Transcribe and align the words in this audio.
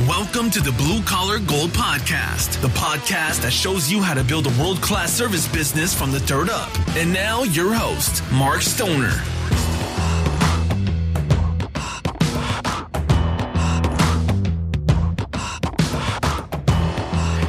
Welcome 0.00 0.50
to 0.50 0.60
the 0.60 0.72
Blue 0.72 1.02
Collar 1.04 1.38
Gold 1.38 1.70
Podcast, 1.70 2.60
the 2.60 2.68
podcast 2.68 3.40
that 3.42 3.52
shows 3.52 3.90
you 3.90 4.02
how 4.02 4.12
to 4.12 4.24
build 4.24 4.46
a 4.46 4.50
world 4.60 4.82
class 4.82 5.12
service 5.12 5.46
business 5.46 5.94
from 5.94 6.10
the 6.10 6.18
dirt 6.20 6.50
up. 6.50 6.68
And 6.96 7.12
now, 7.12 7.44
your 7.44 7.72
host, 7.72 8.22
Mark 8.32 8.60
Stoner. 8.60 9.12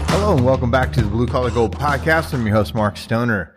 Hello, 0.07 0.37
and 0.37 0.45
welcome 0.45 0.69
back 0.69 0.93
to 0.93 1.01
the 1.01 1.09
Blue 1.09 1.27
Collar 1.27 1.49
Gold 1.49 1.75
Podcast. 1.75 2.33
I'm 2.33 2.45
your 2.45 2.55
host, 2.55 2.75
Mark 2.75 2.95
Stoner. 2.95 3.55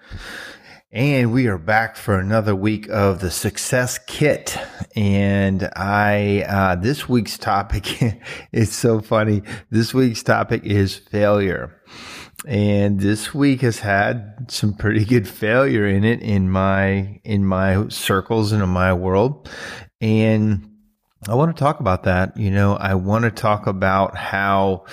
And 0.90 1.34
we 1.34 1.48
are 1.48 1.58
back 1.58 1.96
for 1.96 2.18
another 2.18 2.54
week 2.54 2.88
of 2.88 3.20
the 3.20 3.30
Success 3.30 3.98
Kit. 4.06 4.56
And 4.96 5.68
I, 5.76 6.46
uh, 6.48 6.76
this 6.76 7.06
week's 7.06 7.36
topic 7.36 8.02
is 8.52 8.74
so 8.74 9.02
funny. 9.02 9.42
This 9.68 9.92
week's 9.92 10.22
topic 10.22 10.64
is 10.64 10.96
failure. 10.96 11.78
And 12.46 13.00
this 13.00 13.34
week 13.34 13.60
has 13.60 13.80
had 13.80 14.46
some 14.50 14.72
pretty 14.72 15.04
good 15.04 15.28
failure 15.28 15.86
in 15.86 16.04
it 16.04 16.22
in 16.22 16.48
my, 16.48 17.20
in 17.22 17.44
my 17.44 17.88
circles 17.88 18.52
and 18.52 18.62
in 18.62 18.70
my 18.70 18.94
world. 18.94 19.50
And 20.00 20.70
I 21.28 21.34
want 21.34 21.54
to 21.54 21.60
talk 21.60 21.80
about 21.80 22.04
that. 22.04 22.34
You 22.38 22.50
know, 22.50 22.76
I 22.76 22.94
want 22.94 23.24
to 23.24 23.30
talk 23.30 23.66
about 23.66 24.16
how, 24.16 24.86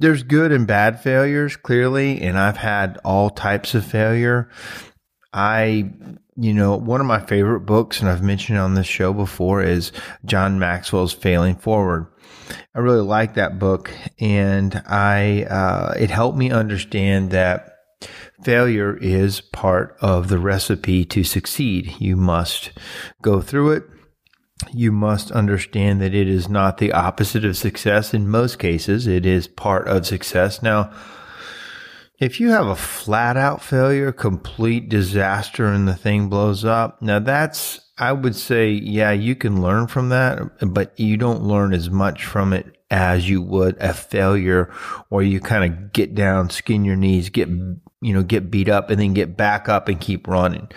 there's 0.00 0.22
good 0.22 0.50
and 0.50 0.66
bad 0.66 1.00
failures 1.00 1.56
clearly 1.56 2.20
and 2.22 2.38
i've 2.38 2.56
had 2.56 2.98
all 3.04 3.30
types 3.30 3.74
of 3.74 3.84
failure. 3.84 4.48
I 5.32 5.92
you 6.36 6.54
know 6.54 6.76
one 6.76 7.00
of 7.00 7.06
my 7.06 7.20
favorite 7.20 7.60
books 7.60 8.00
and 8.00 8.08
i've 8.08 8.22
mentioned 8.22 8.58
on 8.58 8.74
this 8.74 8.86
show 8.86 9.12
before 9.12 9.62
is 9.62 9.92
john 10.24 10.58
maxwell's 10.58 11.12
failing 11.12 11.54
forward. 11.54 12.06
I 12.74 12.80
really 12.80 13.02
like 13.02 13.34
that 13.34 13.58
book 13.58 13.92
and 14.18 14.82
i 14.86 15.44
uh, 15.44 15.94
it 15.98 16.10
helped 16.10 16.38
me 16.38 16.50
understand 16.50 17.30
that 17.30 17.76
failure 18.42 18.96
is 18.96 19.40
part 19.40 19.96
of 20.00 20.28
the 20.28 20.38
recipe 20.38 21.04
to 21.04 21.22
succeed. 21.22 21.94
You 22.00 22.16
must 22.16 22.72
go 23.20 23.40
through 23.42 23.72
it 23.72 23.84
you 24.72 24.92
must 24.92 25.30
understand 25.30 26.00
that 26.00 26.14
it 26.14 26.28
is 26.28 26.48
not 26.48 26.78
the 26.78 26.92
opposite 26.92 27.44
of 27.44 27.56
success. 27.56 28.14
In 28.14 28.28
most 28.28 28.58
cases, 28.58 29.06
it 29.06 29.26
is 29.26 29.48
part 29.48 29.88
of 29.88 30.06
success. 30.06 30.62
Now, 30.62 30.92
if 32.18 32.38
you 32.38 32.50
have 32.50 32.66
a 32.66 32.76
flat 32.76 33.36
out 33.36 33.62
failure, 33.62 34.12
complete 34.12 34.88
disaster, 34.88 35.66
and 35.66 35.88
the 35.88 35.94
thing 35.94 36.28
blows 36.28 36.64
up, 36.64 37.00
now 37.00 37.18
that's, 37.18 37.80
I 37.96 38.12
would 38.12 38.36
say, 38.36 38.70
yeah, 38.70 39.10
you 39.12 39.34
can 39.34 39.62
learn 39.62 39.86
from 39.86 40.10
that, 40.10 40.42
but 40.60 40.98
you 41.00 41.16
don't 41.16 41.42
learn 41.42 41.72
as 41.72 41.88
much 41.88 42.26
from 42.26 42.52
it 42.52 42.76
as 42.90 43.28
you 43.28 43.40
would 43.40 43.76
a 43.78 43.94
failure 43.94 44.70
where 45.08 45.22
you 45.22 45.40
kind 45.40 45.72
of 45.72 45.92
get 45.92 46.14
down, 46.14 46.50
skin 46.50 46.84
your 46.84 46.96
knees, 46.96 47.30
get, 47.30 47.48
you 47.48 48.12
know, 48.12 48.22
get 48.22 48.50
beat 48.50 48.68
up 48.68 48.90
and 48.90 49.00
then 49.00 49.14
get 49.14 49.36
back 49.36 49.68
up 49.68 49.88
and 49.88 50.00
keep 50.00 50.26
running 50.28 50.68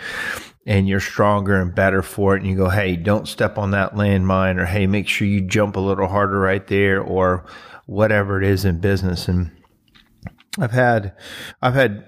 and 0.66 0.88
you're 0.88 1.00
stronger 1.00 1.60
and 1.60 1.74
better 1.74 2.02
for 2.02 2.34
it. 2.34 2.42
And 2.42 2.50
you 2.50 2.56
go, 2.56 2.68
Hey, 2.68 2.96
don't 2.96 3.28
step 3.28 3.58
on 3.58 3.70
that 3.72 3.94
landmine 3.94 4.58
or 4.58 4.66
Hey, 4.66 4.86
make 4.86 5.08
sure 5.08 5.26
you 5.26 5.40
jump 5.40 5.76
a 5.76 5.80
little 5.80 6.08
harder 6.08 6.38
right 6.38 6.66
there 6.66 7.00
or 7.00 7.46
whatever 7.86 8.40
it 8.40 8.48
is 8.48 8.64
in 8.64 8.80
business. 8.80 9.28
And 9.28 9.50
I've 10.58 10.72
had, 10.72 11.14
I've 11.60 11.74
had, 11.74 12.04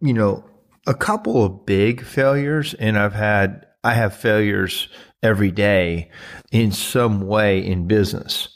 you 0.00 0.12
know, 0.12 0.44
a 0.86 0.94
couple 0.94 1.44
of 1.44 1.64
big 1.64 2.04
failures 2.04 2.74
and 2.74 2.98
I've 2.98 3.14
had, 3.14 3.66
I 3.82 3.94
have 3.94 4.14
failures 4.14 4.88
every 5.22 5.50
day 5.50 6.10
in 6.52 6.72
some 6.72 7.22
way 7.22 7.64
in 7.64 7.86
business. 7.86 8.53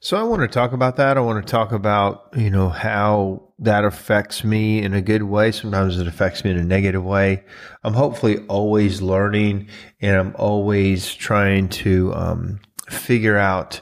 So 0.00 0.16
I 0.16 0.22
want 0.22 0.42
to 0.42 0.48
talk 0.48 0.72
about 0.72 0.96
that. 0.96 1.16
I 1.16 1.20
want 1.20 1.44
to 1.44 1.50
talk 1.50 1.72
about, 1.72 2.28
you 2.36 2.50
know, 2.50 2.68
how 2.68 3.42
that 3.58 3.84
affects 3.84 4.44
me 4.44 4.82
in 4.82 4.92
a 4.92 5.00
good 5.00 5.22
way. 5.22 5.50
Sometimes 5.50 5.98
it 5.98 6.06
affects 6.06 6.44
me 6.44 6.50
in 6.50 6.58
a 6.58 6.64
negative 6.64 7.02
way. 7.02 7.44
I'm 7.82 7.94
hopefully 7.94 8.38
always 8.46 9.00
learning 9.00 9.68
and 10.00 10.16
I'm 10.16 10.36
always 10.36 11.14
trying 11.14 11.68
to 11.70 12.12
um, 12.14 12.60
figure 12.88 13.38
out 13.38 13.80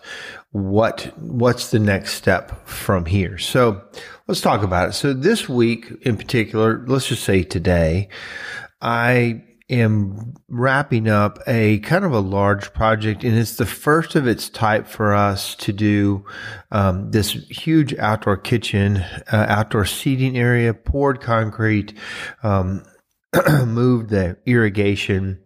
what 0.52 1.12
what's 1.18 1.72
the 1.72 1.80
next 1.80 2.14
step 2.14 2.64
from 2.68 3.06
here. 3.06 3.38
So 3.38 3.82
let's 4.28 4.40
talk 4.40 4.62
about 4.62 4.90
it. 4.90 4.92
So 4.92 5.12
this 5.12 5.48
week 5.48 5.92
in 6.02 6.16
particular, 6.16 6.84
let's 6.86 7.08
just 7.08 7.24
say 7.24 7.42
today, 7.42 8.08
I 8.80 9.42
am 9.70 10.34
wrapping 10.48 11.08
up 11.08 11.38
a 11.46 11.78
kind 11.80 12.04
of 12.04 12.12
a 12.12 12.20
large 12.20 12.72
project, 12.74 13.24
and 13.24 13.36
it's 13.36 13.56
the 13.56 13.66
first 13.66 14.14
of 14.14 14.26
its 14.26 14.48
type 14.48 14.86
for 14.86 15.14
us 15.14 15.54
to 15.56 15.72
do 15.72 16.24
um, 16.70 17.10
this 17.10 17.32
huge 17.50 17.94
outdoor 17.94 18.36
kitchen, 18.36 18.98
uh, 18.98 19.46
outdoor 19.48 19.86
seating 19.86 20.36
area, 20.36 20.74
poured 20.74 21.20
concrete, 21.20 21.94
um, 22.42 22.84
moved 23.66 24.10
the 24.10 24.36
irrigation. 24.46 25.40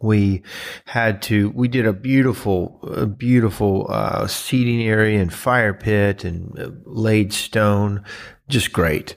We 0.00 0.42
had 0.86 1.22
to 1.22 1.50
we 1.50 1.68
did 1.68 1.86
a 1.86 1.92
beautiful 1.92 2.80
a 2.82 3.06
beautiful 3.06 3.86
uh, 3.88 4.26
seating 4.26 4.82
area 4.82 5.20
and 5.20 5.32
fire 5.32 5.74
pit 5.74 6.24
and 6.24 6.58
uh, 6.58 6.70
laid 6.84 7.32
stone. 7.32 8.04
Just 8.48 8.72
great 8.72 9.14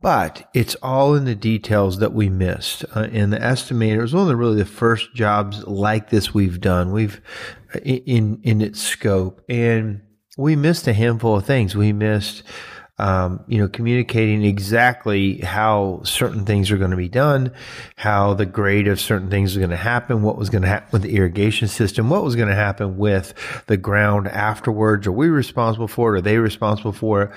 but 0.00 0.48
it's 0.54 0.76
all 0.76 1.14
in 1.14 1.24
the 1.24 1.34
details 1.34 1.98
that 1.98 2.12
we 2.12 2.28
missed. 2.28 2.84
Uh, 2.94 3.08
and 3.12 3.32
the 3.32 3.38
estimator 3.38 4.00
was 4.00 4.14
one 4.14 4.22
of 4.22 4.28
the 4.28 4.36
really 4.36 4.56
the 4.56 4.64
first 4.64 5.14
jobs 5.14 5.64
like 5.64 6.10
this 6.10 6.32
we've 6.32 6.60
done. 6.60 6.92
We've 6.92 7.20
in 7.84 8.40
in 8.42 8.60
its 8.60 8.80
scope, 8.80 9.42
and 9.48 10.02
we 10.36 10.54
missed 10.56 10.86
a 10.86 10.92
handful 10.92 11.36
of 11.36 11.46
things. 11.46 11.76
We 11.76 11.92
missed. 11.92 12.42
Um, 13.00 13.44
you 13.46 13.58
know, 13.58 13.68
communicating 13.68 14.42
exactly 14.42 15.38
how 15.38 16.00
certain 16.02 16.44
things 16.44 16.72
are 16.72 16.76
going 16.76 16.90
to 16.90 16.96
be 16.96 17.08
done, 17.08 17.52
how 17.94 18.34
the 18.34 18.44
grade 18.44 18.88
of 18.88 18.98
certain 18.98 19.30
things 19.30 19.56
are 19.56 19.60
going 19.60 19.70
to 19.70 19.76
happen, 19.76 20.22
what 20.22 20.36
was 20.36 20.50
going 20.50 20.62
to 20.62 20.68
happen 20.68 20.88
with 20.90 21.02
the 21.02 21.14
irrigation 21.14 21.68
system, 21.68 22.10
what 22.10 22.24
was 22.24 22.34
going 22.34 22.48
to 22.48 22.56
happen 22.56 22.98
with 22.98 23.34
the 23.68 23.76
ground 23.76 24.26
afterwards. 24.26 25.06
Are 25.06 25.12
we 25.12 25.28
responsible 25.28 25.86
for 25.86 26.16
it? 26.16 26.18
Are 26.18 26.22
they 26.22 26.38
responsible 26.38 26.90
for 26.90 27.22
it? 27.22 27.30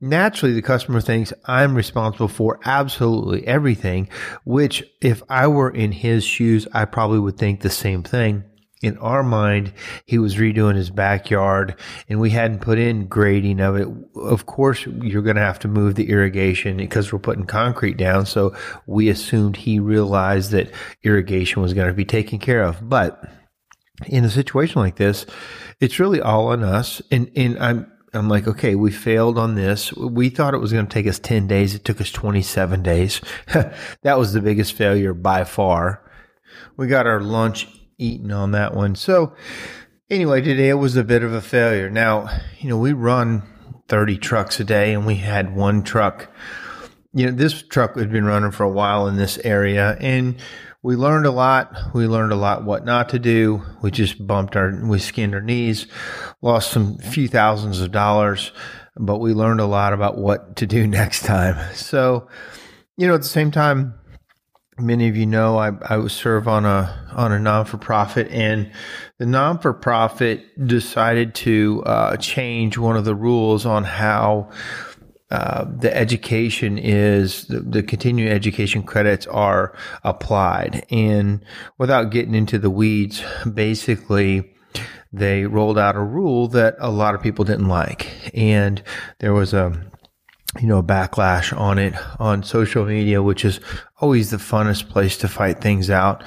Naturally 0.00 0.54
the 0.54 0.62
customer 0.62 1.00
thinks 1.00 1.32
I'm 1.44 1.74
responsible 1.74 2.28
for 2.28 2.60
absolutely 2.64 3.46
everything, 3.46 4.08
which 4.44 4.84
if 5.00 5.22
I 5.28 5.46
were 5.46 5.70
in 5.70 5.92
his 5.92 6.24
shoes, 6.24 6.66
I 6.72 6.84
probably 6.84 7.20
would 7.20 7.38
think 7.38 7.60
the 7.60 7.70
same 7.70 8.02
thing. 8.02 8.44
In 8.82 8.98
our 8.98 9.22
mind, 9.22 9.72
he 10.04 10.18
was 10.18 10.36
redoing 10.36 10.76
his 10.76 10.90
backyard 10.90 11.76
and 12.10 12.20
we 12.20 12.28
hadn't 12.28 12.60
put 12.60 12.78
in 12.78 13.06
grading 13.06 13.58
of 13.58 13.76
it. 13.76 13.88
Of 14.14 14.44
course, 14.44 14.84
you're 14.86 15.22
going 15.22 15.36
to 15.36 15.42
have 15.42 15.58
to 15.60 15.68
move 15.68 15.94
the 15.94 16.10
irrigation 16.10 16.76
because 16.76 17.10
we're 17.10 17.18
putting 17.18 17.46
concrete 17.46 17.96
down. 17.96 18.26
So 18.26 18.54
we 18.86 19.08
assumed 19.08 19.56
he 19.56 19.80
realized 19.80 20.50
that 20.50 20.70
irrigation 21.02 21.62
was 21.62 21.72
going 21.72 21.88
to 21.88 21.94
be 21.94 22.04
taken 22.04 22.38
care 22.38 22.62
of. 22.62 22.86
But 22.86 23.24
in 24.06 24.24
a 24.24 24.30
situation 24.30 24.82
like 24.82 24.96
this, 24.96 25.24
it's 25.80 25.98
really 25.98 26.20
all 26.20 26.48
on 26.48 26.62
us. 26.62 27.00
And, 27.10 27.30
and 27.34 27.58
I'm, 27.58 27.90
I'm 28.16 28.28
like, 28.28 28.46
okay, 28.46 28.74
we 28.74 28.90
failed 28.90 29.38
on 29.38 29.54
this. 29.54 29.92
We 29.92 30.28
thought 30.28 30.54
it 30.54 30.60
was 30.60 30.72
going 30.72 30.86
to 30.86 30.92
take 30.92 31.06
us 31.06 31.18
10 31.18 31.46
days. 31.46 31.74
It 31.74 31.84
took 31.84 32.00
us 32.00 32.10
27 32.10 32.82
days. 32.82 33.20
that 34.02 34.18
was 34.18 34.32
the 34.32 34.40
biggest 34.40 34.72
failure 34.74 35.14
by 35.14 35.44
far. 35.44 36.02
We 36.76 36.86
got 36.86 37.06
our 37.06 37.20
lunch 37.20 37.68
eaten 37.98 38.32
on 38.32 38.52
that 38.52 38.74
one. 38.74 38.94
So 38.94 39.34
anyway, 40.10 40.40
today 40.40 40.68
it 40.68 40.74
was 40.74 40.96
a 40.96 41.04
bit 41.04 41.22
of 41.22 41.32
a 41.32 41.40
failure. 41.40 41.90
Now, 41.90 42.28
you 42.58 42.68
know, 42.68 42.78
we 42.78 42.92
run 42.92 43.42
30 43.88 44.18
trucks 44.18 44.60
a 44.60 44.64
day 44.64 44.92
and 44.92 45.06
we 45.06 45.16
had 45.16 45.54
one 45.54 45.82
truck. 45.82 46.30
You 47.12 47.26
know, 47.26 47.32
this 47.32 47.62
truck 47.62 47.96
had 47.96 48.10
been 48.10 48.24
running 48.24 48.50
for 48.50 48.64
a 48.64 48.70
while 48.70 49.08
in 49.08 49.16
this 49.16 49.38
area 49.38 49.96
and 50.00 50.36
we 50.86 50.94
learned 50.94 51.26
a 51.26 51.32
lot. 51.32 51.76
We 51.94 52.06
learned 52.06 52.30
a 52.30 52.36
lot 52.36 52.62
what 52.62 52.84
not 52.84 53.08
to 53.08 53.18
do. 53.18 53.60
We 53.82 53.90
just 53.90 54.24
bumped 54.24 54.54
our, 54.54 54.72
we 54.86 55.00
skinned 55.00 55.34
our 55.34 55.40
knees, 55.40 55.88
lost 56.42 56.70
some 56.70 56.98
few 56.98 57.26
thousands 57.26 57.80
of 57.80 57.90
dollars, 57.90 58.52
but 58.96 59.18
we 59.18 59.32
learned 59.32 59.58
a 59.58 59.66
lot 59.66 59.92
about 59.92 60.16
what 60.16 60.54
to 60.58 60.66
do 60.66 60.86
next 60.86 61.24
time. 61.24 61.74
So, 61.74 62.28
you 62.96 63.08
know, 63.08 63.16
at 63.16 63.22
the 63.22 63.26
same 63.26 63.50
time, 63.50 63.94
many 64.78 65.08
of 65.08 65.16
you 65.16 65.26
know 65.26 65.58
I, 65.58 65.72
I 65.90 66.06
serve 66.06 66.46
on 66.46 66.64
a 66.64 67.10
on 67.16 67.32
a 67.32 67.40
non 67.40 67.64
for 67.64 67.78
profit, 67.78 68.28
and 68.28 68.70
the 69.18 69.26
non 69.26 69.58
for 69.58 69.72
profit 69.72 70.68
decided 70.68 71.34
to 71.34 71.82
uh, 71.84 72.16
change 72.18 72.78
one 72.78 72.96
of 72.96 73.04
the 73.04 73.16
rules 73.16 73.66
on 73.66 73.82
how 73.82 74.50
uh, 75.30 75.64
the 75.68 75.94
education 75.94 76.78
is 76.78 77.46
the, 77.46 77.60
the 77.60 77.82
continuing 77.82 78.30
education 78.30 78.82
credits 78.82 79.26
are 79.26 79.76
applied. 80.04 80.86
And 80.90 81.44
without 81.78 82.10
getting 82.10 82.34
into 82.34 82.58
the 82.58 82.70
weeds, 82.70 83.24
basically, 83.52 84.54
they 85.12 85.44
rolled 85.44 85.78
out 85.78 85.96
a 85.96 86.00
rule 86.00 86.48
that 86.48 86.76
a 86.78 86.90
lot 86.90 87.14
of 87.14 87.22
people 87.22 87.44
didn't 87.44 87.68
like. 87.68 88.30
And 88.34 88.82
there 89.18 89.32
was 89.32 89.52
a 89.52 89.90
you 90.60 90.66
know, 90.66 90.82
backlash 90.82 91.56
on 91.58 91.78
it 91.78 91.94
on 92.18 92.42
social 92.42 92.84
media, 92.84 93.22
which 93.22 93.44
is 93.44 93.60
always 94.00 94.30
the 94.30 94.36
funnest 94.36 94.88
place 94.88 95.16
to 95.18 95.28
fight 95.28 95.60
things 95.60 95.90
out. 95.90 96.22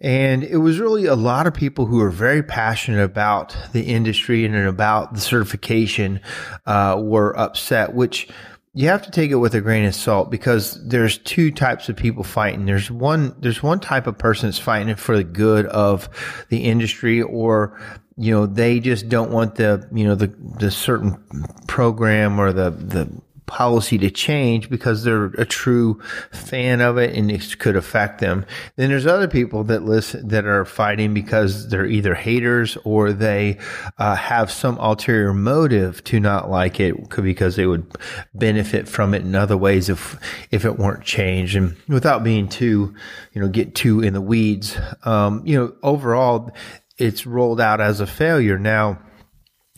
And 0.00 0.42
it 0.42 0.56
was 0.56 0.80
really 0.80 1.06
a 1.06 1.14
lot 1.14 1.46
of 1.46 1.54
people 1.54 1.86
who 1.86 2.00
are 2.00 2.10
very 2.10 2.42
passionate 2.42 3.02
about 3.02 3.56
the 3.72 3.82
industry 3.82 4.44
and 4.44 4.56
about 4.56 5.14
the 5.14 5.20
certification, 5.20 6.20
uh, 6.66 7.00
were 7.00 7.38
upset, 7.38 7.94
which 7.94 8.28
you 8.74 8.88
have 8.88 9.02
to 9.02 9.10
take 9.10 9.30
it 9.30 9.36
with 9.36 9.54
a 9.54 9.60
grain 9.60 9.84
of 9.84 9.94
salt 9.94 10.30
because 10.30 10.82
there's 10.88 11.18
two 11.18 11.50
types 11.50 11.88
of 11.88 11.96
people 11.96 12.24
fighting. 12.24 12.64
There's 12.64 12.90
one, 12.90 13.36
there's 13.38 13.62
one 13.62 13.80
type 13.80 14.06
of 14.06 14.16
person 14.16 14.48
that's 14.48 14.58
fighting 14.58 14.96
for 14.96 15.16
the 15.16 15.24
good 15.24 15.66
of 15.66 16.08
the 16.48 16.64
industry 16.64 17.20
or, 17.20 17.78
you 18.16 18.32
know, 18.32 18.46
they 18.46 18.80
just 18.80 19.08
don't 19.08 19.30
want 19.30 19.56
the, 19.56 19.86
you 19.92 20.04
know, 20.04 20.14
the, 20.14 20.28
the 20.58 20.70
certain 20.70 21.22
program 21.68 22.40
or 22.40 22.52
the, 22.52 22.70
the, 22.70 23.22
policy 23.52 23.98
to 23.98 24.10
change 24.10 24.70
because 24.70 25.04
they're 25.04 25.26
a 25.26 25.44
true 25.44 26.00
fan 26.30 26.80
of 26.80 26.96
it 26.96 27.14
and 27.14 27.30
it 27.30 27.58
could 27.58 27.76
affect 27.76 28.18
them. 28.18 28.46
Then 28.76 28.88
there's 28.88 29.06
other 29.06 29.28
people 29.28 29.62
that 29.64 29.82
listen 29.82 30.26
that 30.28 30.46
are 30.46 30.64
fighting 30.64 31.12
because 31.12 31.68
they're 31.68 31.84
either 31.84 32.14
haters 32.14 32.78
or 32.82 33.12
they 33.12 33.58
uh, 33.98 34.16
have 34.16 34.50
some 34.50 34.78
ulterior 34.78 35.34
motive 35.34 36.02
to 36.04 36.18
not 36.18 36.50
like 36.50 36.80
it 36.80 37.10
because 37.10 37.56
they 37.56 37.66
would 37.66 37.86
benefit 38.32 38.88
from 38.88 39.12
it 39.12 39.20
in 39.20 39.34
other 39.34 39.58
ways 39.58 39.90
if 39.90 40.18
if 40.50 40.64
it 40.64 40.78
weren't 40.78 41.04
changed. 41.04 41.54
And 41.54 41.76
without 41.88 42.24
being 42.24 42.48
too, 42.48 42.94
you 43.34 43.42
know, 43.42 43.48
get 43.48 43.74
too 43.74 44.00
in 44.00 44.14
the 44.14 44.22
weeds, 44.22 44.78
um, 45.04 45.42
you 45.44 45.58
know, 45.58 45.74
overall, 45.82 46.50
it's 46.96 47.26
rolled 47.26 47.60
out 47.60 47.82
as 47.82 48.00
a 48.00 48.06
failure 48.06 48.58
now 48.58 48.98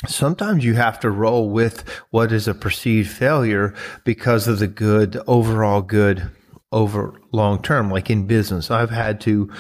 sometimes 0.08 0.64
you 0.64 0.74
have 0.74 1.00
to 1.00 1.10
roll 1.10 1.50
with 1.50 1.88
what 2.10 2.32
is 2.32 2.48
a 2.48 2.54
perceived 2.54 3.10
failure 3.10 3.74
because 4.04 4.48
of 4.48 4.58
the 4.58 4.68
good, 4.68 5.20
overall 5.26 5.82
good 5.82 6.30
over 6.72 7.14
long 7.32 7.62
term. 7.62 7.90
Like 7.90 8.10
in 8.10 8.26
business, 8.26 8.70
I've 8.70 8.90
had 8.90 9.20
to 9.22 9.50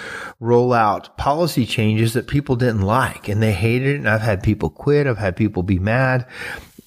roll 0.40 0.72
out 0.72 1.16
policy 1.16 1.64
changes 1.64 2.12
that 2.14 2.26
people 2.26 2.56
didn't 2.56 2.82
like 2.82 3.28
and 3.28 3.42
they 3.42 3.52
hated 3.52 3.94
it. 3.94 3.98
And 3.98 4.08
I've 4.08 4.20
had 4.20 4.42
people 4.42 4.68
quit. 4.68 5.06
I've 5.06 5.18
had 5.18 5.36
people 5.36 5.62
be 5.62 5.78
mad. 5.78 6.26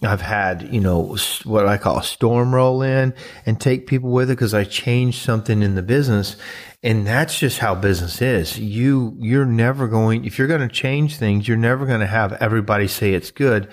I've 0.04 0.22
had, 0.22 0.72
you 0.72 0.80
know, 0.80 1.18
what 1.44 1.68
I 1.68 1.78
call 1.78 1.98
a 1.98 2.04
storm 2.04 2.54
roll 2.54 2.84
in 2.84 3.16
and 3.48 3.60
take 3.60 3.88
people 3.88 4.12
with 4.12 4.30
it 4.30 4.36
because 4.36 4.54
I 4.54 4.64
changed 4.64 5.24
something 5.24 5.64
in 5.64 5.74
the 5.74 5.82
business 5.82 6.36
and 6.84 7.08
that's 7.08 7.40
just 7.40 7.58
how 7.58 7.74
business 7.74 8.22
is. 8.22 8.60
You, 8.60 9.16
you're 9.20 9.46
never 9.46 9.88
going, 9.88 10.26
if 10.26 10.38
you're 10.38 10.48
going 10.48 10.62
to 10.62 10.68
change 10.68 11.18
things, 11.18 11.48
you're 11.48 11.58
never 11.58 11.88
going 11.88 12.02
to 12.02 12.08
have 12.08 12.34
everybody 12.34 12.88
say 12.88 13.14
it's 13.14 13.32
good. 13.32 13.70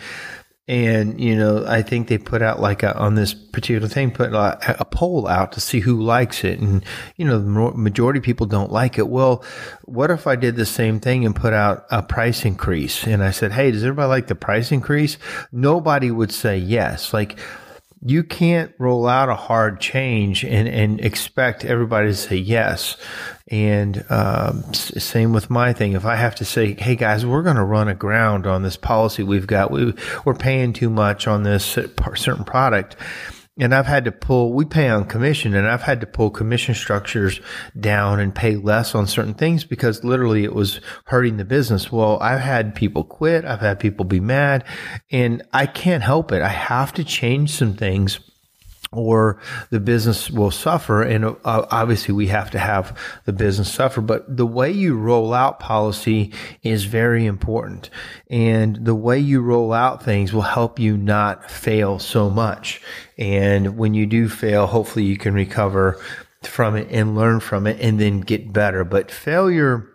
And, 0.66 1.20
you 1.20 1.36
know, 1.36 1.66
I 1.66 1.82
think 1.82 2.08
they 2.08 2.16
put 2.16 2.40
out 2.40 2.58
like 2.58 2.82
a, 2.82 2.96
on 2.96 3.16
this 3.16 3.34
particular 3.34 3.86
thing, 3.86 4.10
put 4.10 4.32
a, 4.32 4.80
a, 4.80 4.84
poll 4.86 5.28
out 5.28 5.52
to 5.52 5.60
see 5.60 5.80
who 5.80 6.00
likes 6.00 6.42
it. 6.42 6.58
And, 6.58 6.82
you 7.16 7.26
know, 7.26 7.38
the 7.38 7.76
majority 7.76 8.18
of 8.18 8.24
people 8.24 8.46
don't 8.46 8.72
like 8.72 8.96
it. 8.96 9.08
Well, 9.08 9.44
what 9.84 10.10
if 10.10 10.26
I 10.26 10.36
did 10.36 10.56
the 10.56 10.64
same 10.64 11.00
thing 11.00 11.26
and 11.26 11.36
put 11.36 11.52
out 11.52 11.84
a 11.90 12.02
price 12.02 12.46
increase? 12.46 13.04
And 13.06 13.22
I 13.22 13.30
said, 13.30 13.52
Hey, 13.52 13.72
does 13.72 13.84
everybody 13.84 14.08
like 14.08 14.28
the 14.28 14.34
price 14.34 14.72
increase? 14.72 15.18
Nobody 15.52 16.10
would 16.10 16.32
say 16.32 16.56
yes. 16.56 17.12
Like, 17.12 17.38
you 18.06 18.22
can't 18.22 18.72
roll 18.78 19.08
out 19.08 19.30
a 19.30 19.34
hard 19.34 19.80
change 19.80 20.44
and, 20.44 20.68
and 20.68 21.00
expect 21.00 21.64
everybody 21.64 22.08
to 22.08 22.14
say 22.14 22.36
yes. 22.36 22.98
And 23.48 24.04
um, 24.10 24.74
same 24.74 25.32
with 25.32 25.48
my 25.48 25.72
thing. 25.72 25.92
If 25.92 26.04
I 26.04 26.16
have 26.16 26.34
to 26.36 26.44
say, 26.44 26.74
"Hey 26.74 26.96
guys, 26.96 27.24
we're 27.24 27.42
going 27.42 27.56
to 27.56 27.64
run 27.64 27.88
aground 27.88 28.46
on 28.46 28.62
this 28.62 28.76
policy 28.76 29.22
we've 29.22 29.46
got. 29.46 29.70
We, 29.70 29.94
we're 30.24 30.34
paying 30.34 30.72
too 30.72 30.90
much 30.90 31.26
on 31.26 31.42
this 31.42 31.64
certain 31.64 32.44
product," 32.44 32.96
and 33.58 33.74
I've 33.74 33.86
had 33.86 34.04
to 34.06 34.12
pull, 34.12 34.52
we 34.52 34.64
pay 34.64 34.88
on 34.88 35.04
commission 35.04 35.54
and 35.54 35.66
I've 35.66 35.82
had 35.82 36.00
to 36.00 36.06
pull 36.06 36.30
commission 36.30 36.74
structures 36.74 37.40
down 37.78 38.18
and 38.18 38.34
pay 38.34 38.56
less 38.56 38.94
on 38.94 39.06
certain 39.06 39.34
things 39.34 39.64
because 39.64 40.02
literally 40.02 40.42
it 40.42 40.54
was 40.54 40.80
hurting 41.06 41.36
the 41.36 41.44
business. 41.44 41.92
Well, 41.92 42.18
I've 42.20 42.40
had 42.40 42.74
people 42.74 43.04
quit. 43.04 43.44
I've 43.44 43.60
had 43.60 43.78
people 43.78 44.04
be 44.04 44.20
mad 44.20 44.64
and 45.10 45.42
I 45.52 45.66
can't 45.66 46.02
help 46.02 46.32
it. 46.32 46.42
I 46.42 46.48
have 46.48 46.92
to 46.94 47.04
change 47.04 47.50
some 47.50 47.74
things 47.74 48.18
or 48.94 49.40
the 49.70 49.80
business 49.80 50.30
will 50.30 50.50
suffer. 50.50 51.02
And 51.02 51.24
uh, 51.24 51.36
obviously, 51.44 52.14
we 52.14 52.28
have 52.28 52.50
to 52.52 52.58
have 52.58 52.98
the 53.24 53.32
business 53.32 53.72
suffer. 53.72 54.00
But 54.00 54.36
the 54.36 54.46
way 54.46 54.70
you 54.70 54.96
roll 54.96 55.34
out 55.34 55.60
policy 55.60 56.32
is 56.62 56.84
very 56.84 57.26
important. 57.26 57.90
And 58.30 58.84
the 58.84 58.94
way 58.94 59.18
you 59.18 59.40
roll 59.40 59.72
out 59.72 60.02
things 60.02 60.32
will 60.32 60.42
help 60.42 60.78
you 60.78 60.96
not 60.96 61.50
fail 61.50 61.98
so 61.98 62.30
much. 62.30 62.80
And 63.18 63.76
when 63.76 63.94
you 63.94 64.06
do 64.06 64.28
fail, 64.28 64.66
hopefully 64.66 65.04
you 65.04 65.16
can 65.16 65.34
recover 65.34 66.00
from 66.42 66.76
it 66.76 66.88
and 66.90 67.14
learn 67.14 67.40
from 67.40 67.66
it 67.66 67.80
and 67.80 67.98
then 67.98 68.20
get 68.20 68.52
better. 68.52 68.84
But 68.84 69.10
failure, 69.10 69.88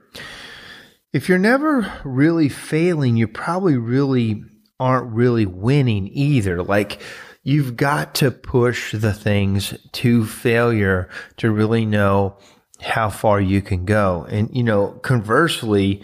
if 1.14 1.30
you're 1.30 1.38
never 1.38 1.92
really 2.04 2.50
failing, 2.50 3.18
you 3.18 3.28
probably 3.28 3.78
really 3.78 4.44
aren't 4.80 5.12
really 5.14 5.46
winning 5.46 6.10
either. 6.12 6.64
Like, 6.64 7.02
you've 7.44 7.76
got 7.76 8.16
to 8.16 8.32
push 8.32 8.94
the 8.94 9.14
things 9.14 9.74
to 9.94 10.26
failure 10.26 11.10
to 11.38 11.52
really 11.52 11.86
know 11.86 12.38
how 12.82 13.10
far 13.10 13.42
you 13.42 13.62
can 13.62 13.86
go. 13.86 14.26
And, 14.30 14.50
you 14.56 14.64
know, 14.64 14.92
conversely, 15.02 16.04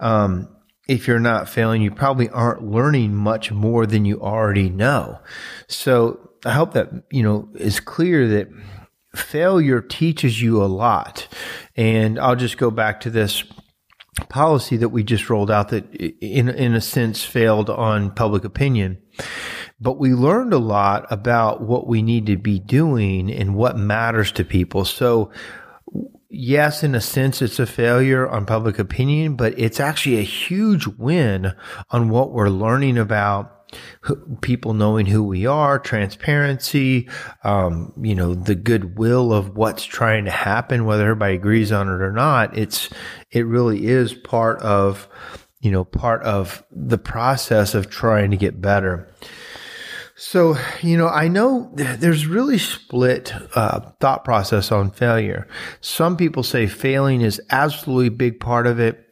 um, 0.00 0.48
if 0.88 1.08
you're 1.08 1.20
not 1.20 1.48
failing, 1.48 1.82
you 1.82 1.90
probably 1.90 2.28
aren't 2.28 2.62
learning 2.62 3.14
much 3.14 3.50
more 3.50 3.86
than 3.86 4.04
you 4.04 4.20
already 4.20 4.68
know. 4.68 5.18
So 5.68 6.30
I 6.44 6.52
hope 6.52 6.74
that, 6.74 6.90
you 7.10 7.22
know, 7.22 7.48
is 7.54 7.80
clear 7.80 8.28
that 8.28 8.48
failure 9.14 9.80
teaches 9.80 10.42
you 10.42 10.62
a 10.62 10.66
lot. 10.66 11.26
And 11.76 12.18
I'll 12.18 12.36
just 12.36 12.58
go 12.58 12.70
back 12.70 13.00
to 13.00 13.10
this 13.10 13.44
policy 14.28 14.76
that 14.76 14.90
we 14.90 15.02
just 15.02 15.28
rolled 15.28 15.50
out 15.50 15.70
that 15.70 15.92
in, 15.94 16.48
in 16.48 16.74
a 16.74 16.80
sense 16.80 17.24
failed 17.24 17.70
on 17.70 18.14
public 18.14 18.44
opinion. 18.44 18.98
But 19.80 19.98
we 19.98 20.14
learned 20.14 20.52
a 20.52 20.58
lot 20.58 21.06
about 21.10 21.60
what 21.60 21.86
we 21.86 22.00
need 22.00 22.26
to 22.26 22.36
be 22.36 22.58
doing 22.58 23.30
and 23.30 23.54
what 23.54 23.76
matters 23.76 24.32
to 24.32 24.44
people. 24.44 24.84
So 24.84 25.30
yes, 26.28 26.82
in 26.82 26.94
a 26.94 27.00
sense, 27.00 27.42
it's 27.42 27.58
a 27.58 27.66
failure 27.66 28.28
on 28.28 28.46
public 28.46 28.78
opinion, 28.78 29.36
but 29.36 29.58
it's 29.58 29.80
actually 29.80 30.18
a 30.18 30.22
huge 30.22 30.86
win 30.86 31.52
on 31.90 32.08
what 32.08 32.32
we're 32.32 32.48
learning 32.48 32.98
about 32.98 33.50
people 34.40 34.74
knowing 34.74 35.06
who 35.06 35.22
we 35.22 35.46
are, 35.46 35.78
transparency, 35.78 37.08
um, 37.42 37.92
you 38.00 38.14
know, 38.14 38.34
the 38.34 38.54
goodwill 38.54 39.32
of 39.32 39.56
what's 39.56 39.84
trying 39.84 40.24
to 40.24 40.30
happen, 40.30 40.84
whether 40.84 41.04
everybody 41.04 41.34
agrees 41.34 41.72
on 41.72 41.88
it 41.88 42.00
or 42.00 42.12
not. 42.12 42.56
It's, 42.56 42.88
it 43.30 43.46
really 43.46 43.86
is 43.86 44.14
part 44.14 44.60
of, 44.60 45.08
you 45.60 45.70
know, 45.70 45.84
part 45.84 46.22
of 46.22 46.64
the 46.70 46.98
process 46.98 47.74
of 47.74 47.90
trying 47.90 48.30
to 48.30 48.36
get 48.36 48.60
better. 48.60 49.08
So, 50.26 50.56
you 50.80 50.96
know, 50.96 51.08
I 51.08 51.28
know 51.28 51.70
there's 51.74 52.26
really 52.26 52.56
split 52.56 53.34
uh, 53.54 53.80
thought 54.00 54.24
process 54.24 54.72
on 54.72 54.90
failure. 54.90 55.46
Some 55.82 56.16
people 56.16 56.42
say 56.42 56.66
failing 56.66 57.20
is 57.20 57.42
absolutely 57.50 58.06
a 58.06 58.10
big 58.10 58.40
part 58.40 58.66
of 58.66 58.80
it. 58.80 59.06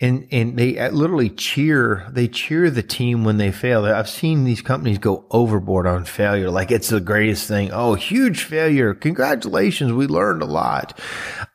And, 0.00 0.28
and 0.30 0.56
they 0.56 0.78
uh, 0.78 0.92
literally 0.92 1.30
cheer, 1.30 2.06
they 2.12 2.28
cheer 2.28 2.70
the 2.70 2.82
team 2.82 3.24
when 3.24 3.38
they 3.38 3.50
fail. 3.50 3.84
I've 3.84 4.08
seen 4.08 4.44
these 4.44 4.62
companies 4.62 4.98
go 4.98 5.26
overboard 5.32 5.88
on 5.88 6.04
failure. 6.04 6.48
Like 6.48 6.70
it's 6.70 6.90
the 6.90 7.00
greatest 7.00 7.48
thing. 7.48 7.72
Oh, 7.72 7.94
huge 7.94 8.44
failure. 8.44 8.94
Congratulations. 8.94 9.92
We 9.92 10.06
learned 10.06 10.42
a 10.42 10.46
lot. 10.46 10.98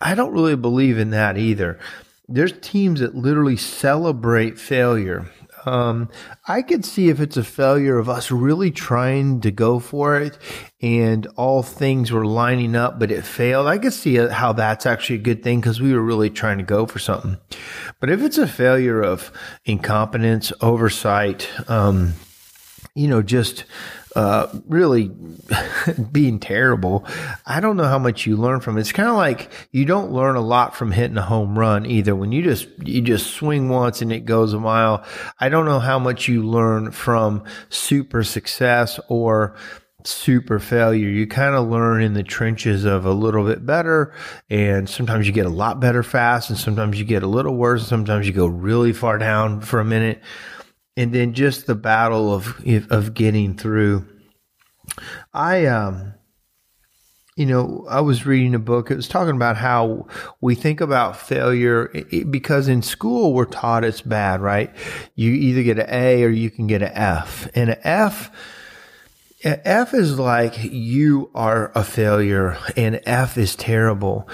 I 0.01 0.15
don't 0.15 0.33
really 0.33 0.57
believe 0.57 0.97
in 0.97 1.11
that 1.11 1.37
either. 1.37 1.79
There's 2.27 2.59
teams 2.59 2.99
that 2.99 3.15
literally 3.15 3.55
celebrate 3.55 4.59
failure 4.59 5.31
um, 5.67 6.09
I 6.47 6.61
could 6.61 6.85
see 6.85 7.09
if 7.09 7.19
it's 7.19 7.35
a 7.35 7.43
failure 7.43 7.97
of 7.97 8.07
us 8.07 8.31
really 8.31 8.71
trying 8.71 9.41
to 9.41 9.51
go 9.51 9.79
for 9.79 10.17
it 10.17 10.37
and 10.81 11.27
all 11.35 11.61
things 11.61 12.11
were 12.11 12.25
lining 12.25 12.75
up, 12.75 12.99
but 12.99 13.11
it 13.11 13.23
failed. 13.23 13.67
I 13.67 13.77
could 13.77 13.91
see 13.91 14.15
how 14.15 14.53
that's 14.53 14.85
actually 14.85 15.17
a 15.17 15.23
good 15.23 15.43
thing 15.43 15.59
because 15.59 15.81
we 15.81 15.93
were 15.93 16.01
really 16.01 16.29
trying 16.29 16.59
to 16.59 16.63
go 16.63 16.85
for 16.85 16.99
something. 16.99 17.37
But 17.99 18.09
if 18.09 18.21
it's 18.21 18.37
a 18.37 18.47
failure 18.47 19.01
of 19.01 19.31
incompetence, 19.65 20.53
oversight, 20.61 21.49
um, 21.69 22.13
you 22.95 23.09
know, 23.09 23.21
just 23.21 23.65
uh, 24.17 24.49
really 24.67 25.11
being 26.11 26.39
terrible. 26.39 27.05
I 27.45 27.59
don't 27.59 27.77
know 27.77 27.83
how 27.83 27.99
much 27.99 28.25
you 28.25 28.35
learn 28.35 28.61
from 28.61 28.75
it. 28.75 28.81
It's 28.81 28.91
kind 28.91 29.09
of 29.09 29.15
like 29.15 29.51
you 29.71 29.85
don't 29.85 30.11
learn 30.11 30.35
a 30.35 30.41
lot 30.41 30.75
from 30.75 30.91
hitting 30.91 31.17
a 31.17 31.21
home 31.21 31.57
run 31.57 31.85
either. 31.85 32.15
When 32.15 32.31
you 32.31 32.41
just 32.41 32.67
you 32.83 33.01
just 33.01 33.27
swing 33.27 33.69
once 33.69 34.01
and 34.01 34.11
it 34.11 34.25
goes 34.25 34.53
a 34.53 34.59
mile. 34.59 35.05
I 35.39 35.49
don't 35.49 35.65
know 35.65 35.77
how 35.77 35.99
much 35.99 36.27
you 36.27 36.41
learn 36.41 36.91
from 36.91 37.43
super 37.69 38.23
success 38.23 38.99
or 39.07 39.55
super 40.03 40.57
failure. 40.57 41.09
You 41.09 41.27
kind 41.27 41.53
of 41.53 41.67
learn 41.67 42.01
in 42.01 42.15
the 42.15 42.23
trenches 42.23 42.85
of 42.85 43.05
a 43.05 43.11
little 43.11 43.45
bit 43.45 43.67
better, 43.67 44.15
and 44.49 44.89
sometimes 44.89 45.27
you 45.27 45.33
get 45.33 45.45
a 45.45 45.49
lot 45.49 45.79
better 45.79 46.01
fast, 46.01 46.49
and 46.49 46.57
sometimes 46.57 46.97
you 46.97 47.05
get 47.05 47.21
a 47.21 47.27
little 47.27 47.55
worse, 47.55 47.81
and 47.81 47.89
sometimes 47.89 48.25
you 48.25 48.33
go 48.33 48.47
really 48.47 48.93
far 48.93 49.19
down 49.19 49.61
for 49.61 49.79
a 49.79 49.85
minute 49.85 50.23
and 50.97 51.13
then 51.13 51.33
just 51.33 51.67
the 51.67 51.75
battle 51.75 52.33
of 52.33 52.61
of 52.91 53.13
getting 53.13 53.55
through 53.55 54.05
I 55.33 55.65
um 55.67 56.13
you 57.37 57.45
know, 57.45 57.85
I 57.87 58.01
was 58.01 58.25
reading 58.25 58.55
a 58.55 58.59
book. 58.59 58.89
It 58.89 58.95
was 58.95 59.07
talking 59.07 59.35
about 59.35 59.57
how 59.57 60.07
we 60.41 60.55
think 60.55 60.81
about 60.81 61.15
failure 61.15 61.87
because 62.31 62.67
in 62.67 62.81
school 62.81 63.31
we're 63.31 63.45
taught 63.45 63.83
it's 63.83 64.01
bad, 64.01 64.41
right? 64.41 64.75
You 65.13 65.31
either 65.33 65.61
get 65.61 65.77
an 65.77 65.85
A 65.87 66.23
or 66.23 66.29
you 66.29 66.49
can 66.49 66.65
get 66.65 66.81
an 66.81 66.91
F. 66.95 67.47
And 67.53 67.69
an 67.69 67.77
F, 67.83 68.31
F 69.43 69.93
is 69.93 70.17
like 70.17 70.55
you 70.63 71.29
are 71.35 71.71
a 71.75 71.83
failure 71.83 72.57
and 72.75 72.99
F 73.05 73.37
is 73.37 73.55
terrible. 73.55 74.27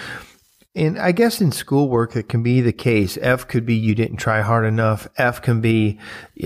And 0.75 0.97
I 0.97 1.11
guess 1.11 1.39
in 1.39 1.51
schoolwork, 1.51 2.15
it 2.15 2.27
can 2.27 2.41
be 2.41 2.59
the 2.59 2.73
case. 2.73 3.17
F 3.21 3.47
could 3.47 3.65
be 3.65 3.75
you 3.75 3.93
didn't 3.93 4.17
try 4.17 4.41
hard 4.41 4.65
enough. 4.65 5.07
F 5.17 5.41
can 5.41 5.61
be, 5.61 5.99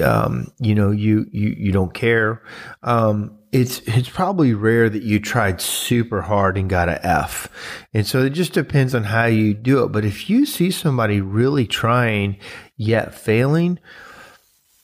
um, 0.03 0.51
you 0.59 0.75
know, 0.75 0.91
you, 0.91 1.27
you, 1.31 1.55
you 1.57 1.71
don't 1.71 1.93
care. 1.93 2.43
Um, 2.83 3.37
it's, 3.53 3.79
it's 3.85 4.09
probably 4.09 4.53
rare 4.53 4.89
that 4.89 5.03
you 5.03 5.21
tried 5.21 5.61
super 5.61 6.21
hard 6.21 6.57
and 6.57 6.69
got 6.69 6.89
an 6.89 6.99
F. 7.03 7.47
And 7.93 8.05
so 8.05 8.21
it 8.23 8.31
just 8.31 8.51
depends 8.51 8.93
on 8.93 9.05
how 9.05 9.25
you 9.25 9.53
do 9.53 9.85
it. 9.85 9.93
But 9.93 10.03
if 10.03 10.29
you 10.29 10.45
see 10.45 10.71
somebody 10.71 11.21
really 11.21 11.65
trying 11.65 12.37
yet 12.75 13.15
failing, 13.15 13.79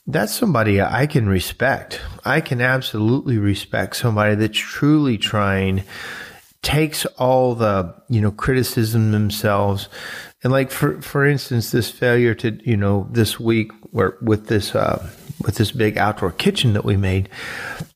that's 0.06 0.34
somebody 0.34 0.80
I 0.80 1.06
can 1.06 1.28
respect. 1.28 2.00
I 2.24 2.40
can 2.40 2.62
absolutely 2.62 3.36
respect 3.36 3.96
somebody 3.96 4.34
that's 4.34 4.58
truly 4.58 5.18
trying 5.18 5.84
takes 6.64 7.04
all 7.18 7.54
the 7.54 7.94
you 8.08 8.20
know 8.20 8.32
criticism 8.32 9.12
themselves. 9.12 9.88
And 10.42 10.52
like 10.52 10.70
for 10.70 11.00
for 11.00 11.24
instance 11.24 11.70
this 11.70 11.90
failure 11.90 12.34
to 12.36 12.58
you 12.68 12.76
know 12.76 13.06
this 13.12 13.38
week 13.38 13.70
where 13.92 14.16
with 14.20 14.48
this 14.48 14.74
uh 14.74 15.08
with 15.42 15.56
this 15.56 15.70
big 15.70 15.98
outdoor 15.98 16.32
kitchen 16.32 16.72
that 16.72 16.84
we 16.84 16.96
made 16.96 17.28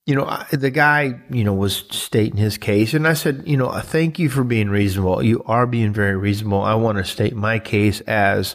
you 0.06 0.14
know 0.14 0.24
I, 0.24 0.46
the 0.50 0.70
guy 0.70 1.18
you 1.30 1.44
know 1.44 1.54
was 1.54 1.84
stating 1.90 2.36
his 2.36 2.58
case. 2.58 2.94
And 2.94 3.08
i 3.08 3.14
said 3.14 3.42
you 3.46 3.56
know 3.56 3.70
thank 3.80 4.18
you 4.18 4.28
for 4.28 4.44
being 4.44 4.68
reasonable. 4.68 5.22
You 5.22 5.42
are 5.46 5.66
being 5.66 5.92
very 5.92 6.16
reasonable. 6.16 6.62
I 6.62 6.74
want 6.74 6.98
to 6.98 7.04
state 7.04 7.34
my 7.34 7.58
case 7.58 8.00
as 8.02 8.54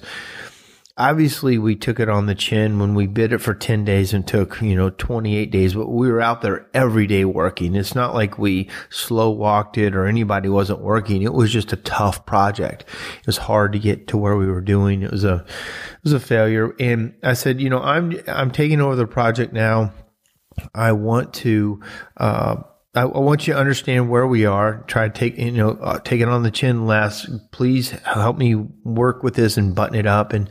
obviously 0.98 1.58
we 1.58 1.76
took 1.76 2.00
it 2.00 2.08
on 2.08 2.28
the 2.28 2.36
chin 2.36 2.78
when 2.80 2.94
we 2.94 3.08
bid 3.08 3.34
it 3.34 3.40
for 3.40 3.54
10 3.54 3.84
days 3.84 4.14
and 4.14 4.28
took, 4.28 4.62
you 4.62 4.76
know, 4.76 4.92
28 4.92 5.50
days, 5.50 5.74
but 5.74 5.88
we 5.90 6.12
were 6.12 6.22
out 6.22 6.42
there 6.42 6.68
every 6.74 7.08
day 7.08 7.26
working. 7.26 7.76
It's 7.76 7.96
not 7.96 8.14
like 8.14 8.38
we 8.38 8.70
slow 8.90 9.32
walked 9.32 9.78
it 9.78 9.96
or 9.96 10.06
anybody 10.06 10.50
wasn't 10.50 10.82
working. 10.82 11.24
It 11.24 11.34
was 11.34 11.52
just 11.52 11.74
a 11.74 11.78
tough 11.78 12.26
project. 12.26 12.86
It 13.20 13.26
was 13.26 13.38
hard 13.38 13.74
to 13.74 13.80
get 13.80 14.08
to 14.10 14.18
where 14.18 14.36
we 14.36 14.48
were 14.48 14.62
doing. 14.62 15.02
It 15.02 15.12
was 15.12 15.24
a, 15.24 15.44
it 15.48 16.04
was 16.04 16.14
a 16.14 16.20
failure. 16.20 16.76
And 16.80 17.16
I 17.24 17.34
said, 17.34 17.60
you 17.60 17.70
know, 17.70 17.82
I'm, 17.82 18.16
I'm 18.28 18.52
taking 18.52 18.80
over 18.80 18.96
the 18.96 19.08
project 19.08 19.52
now. 19.52 19.94
I 20.76 20.92
want 20.92 21.34
to, 21.36 21.82
uh, 22.18 22.58
I, 22.96 23.06
want 23.06 23.48
you 23.48 23.54
to 23.54 23.60
understand 23.60 24.10
where 24.10 24.28
we 24.28 24.46
are. 24.46 24.84
Try 24.86 25.08
to 25.08 25.14
take, 25.14 25.38
you 25.38 25.52
know, 25.52 25.72
uh, 25.82 26.00
take 26.00 26.22
it 26.22 26.30
on 26.30 26.44
the 26.44 26.52
chin 26.52 26.86
less. 26.86 27.28
Please 27.52 27.92
help 27.92 28.38
me 28.38 28.54
work 28.54 29.24
with 29.24 29.34
this 29.34 29.58
and 29.58 29.74
button 29.74 29.96
it 29.96 30.06
up. 30.06 30.32
And 30.32 30.48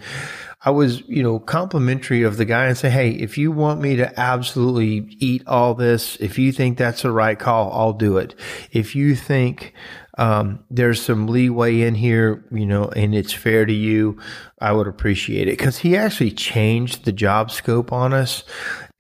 I 0.65 0.71
was, 0.71 1.03
you 1.09 1.23
know, 1.23 1.39
complimentary 1.39 2.23
of 2.25 2.37
the 2.37 2.45
guy 2.45 2.67
and 2.67 2.77
say, 2.77 2.91
Hey, 2.91 3.11
if 3.11 3.39
you 3.39 3.53
want 3.53 3.81
me 3.81 3.97
to 3.97 4.19
absolutely 4.19 5.17
eat 5.21 5.47
all 5.47 5.75
this, 5.75 6.17
if 6.17 6.37
you 6.37 6.51
think 6.51 6.79
that's 6.79 7.03
the 7.03 7.13
right 7.13 7.39
call, 7.39 7.73
I'll 7.73 7.93
do 7.93 8.17
it. 8.17 8.35
If 8.73 8.97
you 8.97 9.15
think, 9.15 9.73
um, 10.19 10.63
there's 10.71 11.01
some 11.01 11.27
leeway 11.27 11.81
in 11.81 11.95
here, 11.95 12.45
you 12.53 12.67
know, 12.67 12.85
and 12.85 13.15
it's 13.15 13.33
fair 13.33 13.65
to 13.65 13.73
you, 13.73 14.19
I 14.61 14.73
would 14.73 14.87
appreciate 14.87 15.49
it. 15.49 15.57
Cause 15.57 15.79
he 15.79 15.97
actually 15.97 16.33
changed 16.33 17.05
the 17.05 17.13
job 17.13 17.51
scope 17.51 17.93
on 17.93 18.13
us 18.13 18.45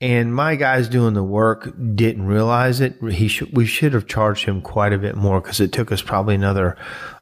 and 0.02 0.35
my 0.35 0.56
guys 0.56 0.88
doing 0.88 1.14
the 1.14 1.23
work 1.23 1.73
didn't 1.94 2.26
realize 2.26 2.80
it. 2.80 3.00
He 3.12 3.28
should, 3.28 3.56
we 3.56 3.66
should 3.66 3.92
have 3.92 4.09
charged 4.09 4.47
him 4.47 4.61
quite 4.61 4.92
a 4.92 4.99
bit 4.99 5.14
more 5.14 5.40
because 5.40 5.61
it 5.61 5.71
took 5.71 5.92
us 5.92 6.02
probably 6.02 6.35
another 6.35 6.76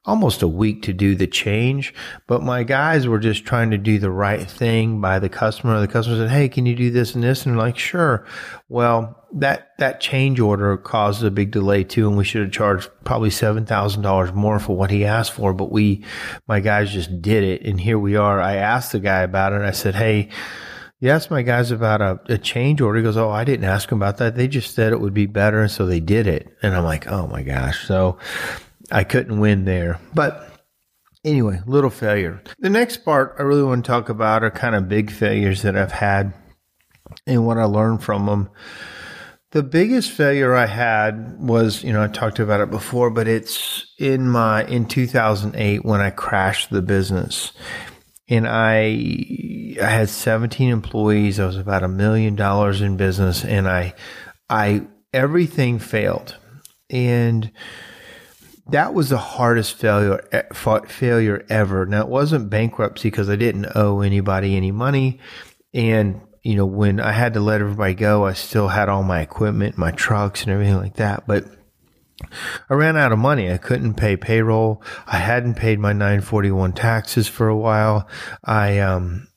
almost 0.06 0.40
a 0.40 0.49
week 0.49 0.80
to 0.84 0.94
do 0.94 1.14
the 1.14 1.26
change. 1.26 1.92
But 2.26 2.42
my 2.42 2.62
guys 2.62 3.06
were 3.06 3.18
just 3.18 3.44
trying 3.44 3.70
to 3.72 3.76
do 3.76 3.99
the 3.99 4.10
right 4.10 4.50
thing 4.50 4.99
by 4.99 5.18
the 5.18 5.28
customer. 5.28 5.78
The 5.78 5.88
customer 5.88 6.16
said, 6.16 6.30
Hey, 6.30 6.49
can 6.49 6.64
you 6.64 6.75
do 6.75 6.90
this 6.90 7.14
and 7.14 7.22
this? 7.22 7.44
And 7.44 7.58
like, 7.58 7.76
sure. 7.76 8.26
Well, 8.70 9.26
that, 9.34 9.72
that 9.76 10.00
change 10.00 10.40
order 10.40 10.75
caused 10.78 11.22
a 11.22 11.30
big 11.30 11.50
delay 11.50 11.84
too. 11.84 12.08
And 12.08 12.16
we 12.16 12.25
should 12.25 12.44
have 12.44 12.50
charged 12.50 12.88
probably 13.04 13.28
$7,000 13.28 14.34
more 14.34 14.58
for 14.58 14.75
what 14.75 14.90
he 14.90 15.04
asked 15.04 15.32
for. 15.32 15.52
But 15.52 15.70
we, 15.70 16.02
my 16.49 16.60
guys 16.60 16.90
just 16.90 17.20
did 17.20 17.44
it. 17.44 17.60
And 17.60 17.78
here 17.78 17.99
we 17.99 18.16
are. 18.16 18.40
I 18.40 18.56
asked 18.56 18.92
the 18.92 19.00
guy 19.00 19.20
about 19.20 19.52
it. 19.52 19.60
I 19.60 19.72
said, 19.72 19.96
Hey, 19.96 20.30
you 21.00 21.09
asked 21.09 21.30
my 21.30 21.42
guys 21.42 21.71
about 21.71 22.02
a, 22.02 22.21
a, 22.28 22.38
change 22.38 22.80
order. 22.80 22.99
He 22.99 23.02
goes, 23.02 23.16
Oh, 23.16 23.30
I 23.30 23.45
didn't 23.45 23.64
ask 23.64 23.88
them 23.88 23.99
about 23.99 24.19
that. 24.19 24.37
They 24.37 24.47
just 24.47 24.75
said 24.75 24.92
it 24.92 25.00
would 25.00 25.14
be 25.14 25.26
better. 25.26 25.62
And 25.62 25.71
so 25.71 25.87
they 25.87 26.00
did 26.00 26.26
it. 26.26 26.54
And 26.62 26.76
I'm 26.76 26.85
like, 26.85 27.07
Oh 27.07 27.26
my 27.26 27.42
gosh. 27.42 27.87
So 27.87 28.19
I 28.92 29.04
couldn't 29.04 29.40
win 29.40 29.64
there. 29.64 29.99
But 30.14 30.47
anyway, 31.25 31.61
little 31.66 31.90
failure. 31.90 32.42
The 32.59 32.71
next 32.71 32.99
part 32.99 33.35
I 33.38 33.42
really 33.42 33.62
want 33.62 33.85
to 33.85 33.88
talk 33.88 34.11
about 34.11 34.45
are 34.45 34.50
kind 34.50 34.75
of 34.75 34.88
big 34.88 35.11
failures 35.11 35.62
that 35.62 35.76
I've 35.76 35.92
had 35.92 36.35
and 37.26 37.47
what 37.47 37.59
I 37.59 37.64
learned 37.64 38.02
from 38.02 38.26
them. 38.26 38.50
The 39.52 39.62
biggest 39.64 40.12
failure 40.12 40.54
I 40.54 40.66
had 40.66 41.40
was, 41.40 41.83
you 41.83 41.92
know, 41.92 42.04
I 42.04 42.07
talked 42.07 42.38
about 42.38 42.61
it 42.61 42.71
before, 42.71 43.11
but 43.11 43.26
it's 43.26 43.85
in 43.99 44.28
my, 44.28 44.64
in 44.66 44.87
2008 44.87 45.85
when 45.85 46.00
I 46.00 46.11
crashed 46.11 46.71
the 46.71 46.83
business 46.83 47.52
and 48.30 48.46
I 48.46 49.76
I 49.82 49.87
had 49.87 50.08
17 50.08 50.70
employees. 50.70 51.40
I 51.40 51.46
was 51.46 51.56
about 51.56 51.82
a 51.82 51.88
million 51.88 52.37
dollars 52.37 52.80
in 52.80 52.96
business, 52.96 53.44
and 53.44 53.68
I 53.68 53.94
I 54.49 54.87
everything 55.12 55.80
failed, 55.80 56.37
and 56.88 57.50
that 58.68 58.94
was 58.94 59.10
the 59.10 59.18
hardest 59.18 59.75
failure 59.75 60.22
failure 60.87 61.44
ever. 61.50 61.84
Now 61.84 62.02
it 62.02 62.08
wasn't 62.08 62.49
bankruptcy 62.49 63.10
because 63.10 63.28
I 63.28 63.37
didn't 63.37 63.66
owe 63.75 64.00
anybody 64.00 64.56
any 64.56 64.70
money, 64.70 65.18
and 65.75 66.20
you 66.42 66.54
know 66.54 66.66
when 66.66 67.00
I 67.00 67.10
had 67.10 67.34
to 67.34 67.40
let 67.40 67.60
everybody 67.60 67.94
go, 67.94 68.25
I 68.25 68.34
still 68.34 68.68
had 68.68 68.88
all 68.88 69.02
my 69.02 69.20
equipment, 69.20 69.76
my 69.76 69.90
trucks, 69.90 70.44
and 70.44 70.52
everything 70.52 70.76
like 70.76 70.94
that, 70.94 71.26
but 71.26 71.44
I 72.69 72.75
ran 72.75 72.97
out 72.97 73.12
of 73.12 73.19
money. 73.19 73.50
I 73.53 73.59
couldn't 73.59 73.95
pay 73.95 74.17
payroll. 74.17 74.83
I 75.07 75.17
hadn't 75.17 75.55
paid 75.55 75.79
my 75.79 75.93
941 75.93 76.73
taxes 76.73 77.29
for 77.29 77.49
a 77.49 77.57
while. 77.57 78.09
I, 78.45 78.79
um, 78.79 79.29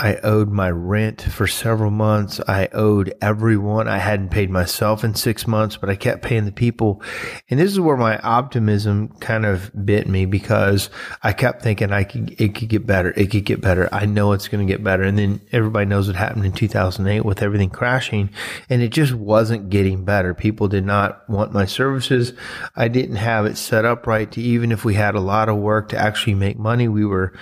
I 0.00 0.16
owed 0.22 0.48
my 0.48 0.70
rent 0.70 1.20
for 1.20 1.46
several 1.46 1.90
months. 1.90 2.40
I 2.48 2.70
owed 2.72 3.12
everyone. 3.20 3.86
I 3.86 3.98
hadn't 3.98 4.30
paid 4.30 4.48
myself 4.48 5.04
in 5.04 5.14
six 5.14 5.46
months, 5.46 5.76
but 5.76 5.90
I 5.90 5.94
kept 5.94 6.22
paying 6.22 6.46
the 6.46 6.52
people. 6.52 7.02
And 7.50 7.60
this 7.60 7.70
is 7.70 7.78
where 7.78 7.98
my 7.98 8.16
optimism 8.20 9.08
kind 9.20 9.44
of 9.44 9.70
bit 9.84 10.08
me 10.08 10.24
because 10.24 10.88
I 11.22 11.34
kept 11.34 11.60
thinking 11.60 11.92
I 11.92 12.04
could, 12.04 12.40
it 12.40 12.54
could 12.54 12.70
get 12.70 12.86
better. 12.86 13.12
It 13.14 13.30
could 13.30 13.44
get 13.44 13.60
better. 13.60 13.90
I 13.92 14.06
know 14.06 14.32
it's 14.32 14.48
going 14.48 14.66
to 14.66 14.72
get 14.72 14.82
better. 14.82 15.02
And 15.02 15.18
then 15.18 15.42
everybody 15.52 15.84
knows 15.84 16.06
what 16.06 16.16
happened 16.16 16.46
in 16.46 16.52
2008 16.52 17.22
with 17.22 17.42
everything 17.42 17.68
crashing 17.68 18.30
and 18.70 18.80
it 18.80 18.88
just 18.88 19.12
wasn't 19.12 19.68
getting 19.68 20.06
better. 20.06 20.32
People 20.32 20.66
did 20.66 20.86
not 20.86 21.28
want 21.28 21.52
my 21.52 21.66
services. 21.66 22.32
I 22.74 22.88
didn't 22.88 23.16
have 23.16 23.44
it 23.44 23.58
set 23.58 23.84
up 23.84 24.06
right 24.06 24.32
to 24.32 24.40
even 24.40 24.72
if 24.72 24.82
we 24.82 24.94
had 24.94 25.14
a 25.14 25.20
lot 25.20 25.50
of 25.50 25.58
work 25.58 25.90
to 25.90 25.98
actually 25.98 26.36
make 26.36 26.58
money, 26.58 26.88
we 26.88 27.04
were, 27.04 27.34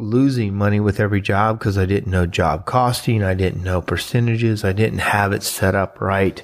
losing 0.00 0.54
money 0.54 0.80
with 0.80 1.00
every 1.00 1.20
job 1.20 1.58
because 1.58 1.78
I 1.78 1.86
didn't 1.86 2.10
know 2.10 2.26
job 2.26 2.66
costing. 2.66 3.22
I 3.22 3.34
didn't 3.34 3.62
know 3.62 3.80
percentages. 3.80 4.64
I 4.64 4.72
didn't 4.72 5.00
have 5.00 5.32
it 5.32 5.42
set 5.42 5.74
up 5.74 6.00
right. 6.00 6.42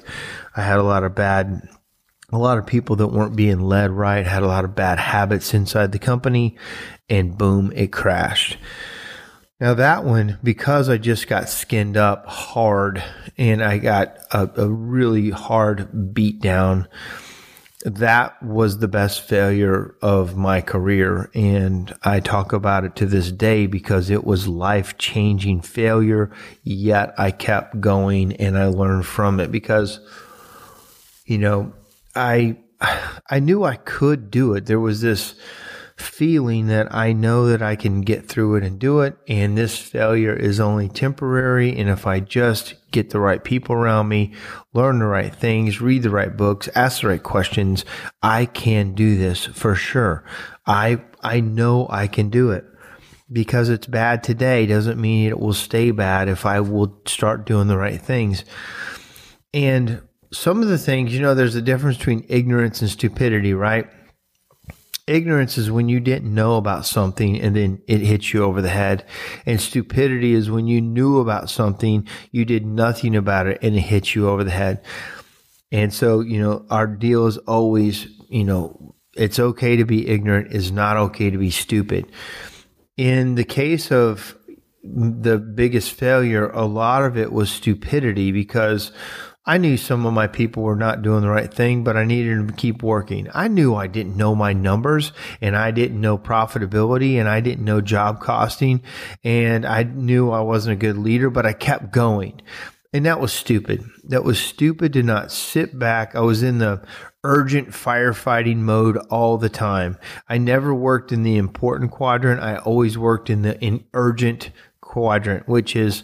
I 0.55 0.61
had 0.61 0.79
a 0.79 0.83
lot 0.83 1.03
of 1.03 1.15
bad, 1.15 1.67
a 2.31 2.37
lot 2.37 2.57
of 2.57 2.65
people 2.65 2.95
that 2.97 3.07
weren't 3.07 3.35
being 3.35 3.61
led 3.61 3.91
right, 3.91 4.25
had 4.25 4.43
a 4.43 4.47
lot 4.47 4.65
of 4.65 4.75
bad 4.75 4.99
habits 4.99 5.53
inside 5.53 5.91
the 5.91 5.99
company 5.99 6.57
and 7.09 7.37
boom, 7.37 7.71
it 7.75 7.91
crashed. 7.91 8.57
Now 9.59 9.73
that 9.73 10.05
one, 10.05 10.37
because 10.43 10.87
I 10.87 10.97
just 10.97 11.27
got 11.27 11.49
skinned 11.49 11.97
up 11.97 12.27
hard 12.27 13.03
and 13.37 13.63
I 13.63 13.79
got 13.79 14.17
a, 14.31 14.49
a 14.55 14.69
really 14.69 15.31
hard 15.31 16.13
beat 16.13 16.41
down 16.41 16.87
that 17.85 18.41
was 18.41 18.79
the 18.79 18.87
best 18.87 19.21
failure 19.21 19.95
of 20.01 20.35
my 20.35 20.61
career. 20.61 21.29
And 21.35 21.93
I 22.03 22.19
talk 22.19 22.51
about 22.51 22.85
it 22.85 22.95
to 22.97 23.05
this 23.05 23.31
day 23.31 23.67
because 23.67 24.09
it 24.09 24.23
was 24.23 24.47
life 24.47 24.97
changing 24.97 25.61
failure. 25.61 26.31
Yet 26.63 27.13
I 27.17 27.31
kept 27.31 27.79
going 27.79 28.33
and 28.33 28.57
I 28.57 28.65
learned 28.65 29.05
from 29.05 29.39
it 29.39 29.51
because, 29.51 29.99
you 31.25 31.37
know, 31.37 31.73
I, 32.15 32.57
I 33.29 33.39
knew 33.39 33.63
I 33.63 33.75
could 33.75 34.31
do 34.31 34.53
it. 34.53 34.65
There 34.65 34.79
was 34.79 35.01
this, 35.01 35.35
feeling 35.97 36.67
that 36.67 36.93
I 36.93 37.11
know 37.11 37.47
that 37.47 37.63
I 37.63 37.75
can 37.75 38.01
get 38.01 38.27
through 38.27 38.55
it 38.55 38.63
and 38.63 38.77
do 38.77 39.01
it. 39.01 39.17
And 39.27 39.57
this 39.57 39.77
failure 39.77 40.33
is 40.33 40.59
only 40.59 40.87
temporary. 40.87 41.75
And 41.75 41.89
if 41.89 42.05
I 42.05 42.19
just 42.19 42.75
get 42.91 43.09
the 43.09 43.19
right 43.19 43.43
people 43.43 43.75
around 43.75 44.07
me, 44.07 44.33
learn 44.73 44.99
the 44.99 45.05
right 45.05 45.33
things, 45.33 45.81
read 45.81 46.03
the 46.03 46.11
right 46.11 46.35
books, 46.37 46.69
ask 46.75 47.01
the 47.01 47.07
right 47.07 47.23
questions, 47.23 47.83
I 48.21 48.45
can 48.45 48.93
do 48.93 49.17
this 49.17 49.45
for 49.45 49.73
sure. 49.73 50.23
I, 50.67 51.01
I 51.21 51.39
know 51.39 51.87
I 51.89 52.07
can 52.07 52.29
do 52.29 52.51
it. 52.51 52.63
Because 53.29 53.67
it's 53.67 53.87
bad 53.87 54.23
today 54.23 54.65
doesn't 54.67 55.01
mean 55.01 55.27
it 55.27 55.37
will 55.37 55.51
stay 55.51 55.91
bad 55.91 56.29
if 56.29 56.45
I 56.45 56.61
will 56.61 57.01
start 57.05 57.45
doing 57.45 57.67
the 57.67 57.77
right 57.77 57.99
things. 57.99 58.45
And 59.53 60.01
some 60.31 60.61
of 60.61 60.69
the 60.69 60.77
things, 60.77 61.13
you 61.13 61.21
know, 61.21 61.35
there's 61.35 61.55
a 61.55 61.61
difference 61.61 61.97
between 61.97 62.25
ignorance 62.29 62.81
and 62.81 62.89
stupidity, 62.89 63.53
right? 63.53 63.89
Ignorance 65.07 65.57
is 65.57 65.71
when 65.71 65.87
you 65.87 66.01
didn't 66.01 66.33
know 66.33 66.57
about 66.57 66.85
something 66.85 67.39
and 67.39 67.55
then 67.55 67.81
it 67.87 68.01
hits 68.01 68.33
you 68.33 68.43
over 68.43 68.61
the 68.61 68.69
head. 68.69 69.05
And 69.45 69.59
stupidity 69.59 70.33
is 70.33 70.51
when 70.51 70.67
you 70.67 70.81
knew 70.81 71.19
about 71.19 71.49
something, 71.49 72.05
you 72.31 72.43
did 72.43 72.65
nothing 72.65 73.15
about 73.15 73.47
it 73.47 73.59
and 73.61 73.75
it 73.75 73.81
hits 73.81 74.15
you 74.15 74.27
over 74.27 74.43
the 74.43 74.51
head. 74.51 74.83
And 75.71 75.93
so, 75.93 76.19
you 76.19 76.41
know, 76.41 76.65
our 76.69 76.87
deal 76.87 77.25
is 77.27 77.37
always, 77.37 78.07
you 78.29 78.43
know, 78.43 78.95
it's 79.15 79.39
okay 79.39 79.77
to 79.77 79.85
be 79.85 80.07
ignorant, 80.07 80.53
it's 80.53 80.71
not 80.71 80.97
okay 80.97 81.29
to 81.29 81.37
be 81.37 81.51
stupid. 81.51 82.11
In 82.97 83.35
the 83.35 83.43
case 83.43 83.91
of 83.91 84.37
the 84.83 85.37
biggest 85.37 85.91
failure, 85.91 86.49
a 86.49 86.65
lot 86.65 87.03
of 87.03 87.17
it 87.17 87.31
was 87.31 87.49
stupidity 87.49 88.31
because 88.31 88.91
I 89.47 89.57
knew 89.57 89.77
some 89.77 90.05
of 90.05 90.13
my 90.13 90.27
people 90.27 90.63
were 90.63 90.75
not 90.75 91.01
doing 91.01 91.21
the 91.21 91.29
right 91.29 91.51
thing, 91.51 91.85
but 91.85 91.95
I 91.95 92.03
needed 92.03 92.49
to 92.49 92.53
keep 92.53 92.83
working. 92.83 93.29
I 93.33 93.47
knew 93.47 93.73
I 93.75 93.87
didn't 93.87 94.17
know 94.17 94.35
my 94.35 94.51
numbers 94.51 95.13
and 95.39 95.55
I 95.55 95.71
didn't 95.71 96.01
know 96.01 96.17
profitability 96.17 97.15
and 97.15 97.29
I 97.29 97.39
didn't 97.39 97.63
know 97.63 97.79
job 97.79 98.19
costing 98.19 98.83
and 99.23 99.65
I 99.65 99.83
knew 99.83 100.31
I 100.31 100.41
wasn't 100.41 100.73
a 100.73 100.85
good 100.85 100.97
leader, 100.97 101.29
but 101.29 101.45
I 101.45 101.53
kept 101.53 101.91
going. 101.91 102.41
And 102.91 103.05
that 103.05 103.21
was 103.21 103.31
stupid. 103.31 103.85
That 104.05 104.25
was 104.25 104.39
stupid 104.39 104.93
to 104.93 105.03
not 105.03 105.31
sit 105.31 105.77
back. 105.79 106.13
I 106.15 106.21
was 106.21 106.43
in 106.43 106.57
the 106.57 106.85
urgent 107.23 107.69
firefighting 107.69 108.57
mode 108.57 108.97
all 109.09 109.37
the 109.37 109.49
time. 109.49 109.97
I 110.27 110.37
never 110.37 110.73
worked 110.73 111.11
in 111.11 111.23
the 111.23 111.37
important 111.37 111.91
quadrant. 111.91 112.41
I 112.41 112.57
always 112.57 112.97
worked 112.97 113.29
in 113.29 113.41
the 113.41 113.59
in 113.61 113.85
urgent 113.93 114.51
quadrant, 114.97 115.47
which 115.47 115.75
is 115.75 116.03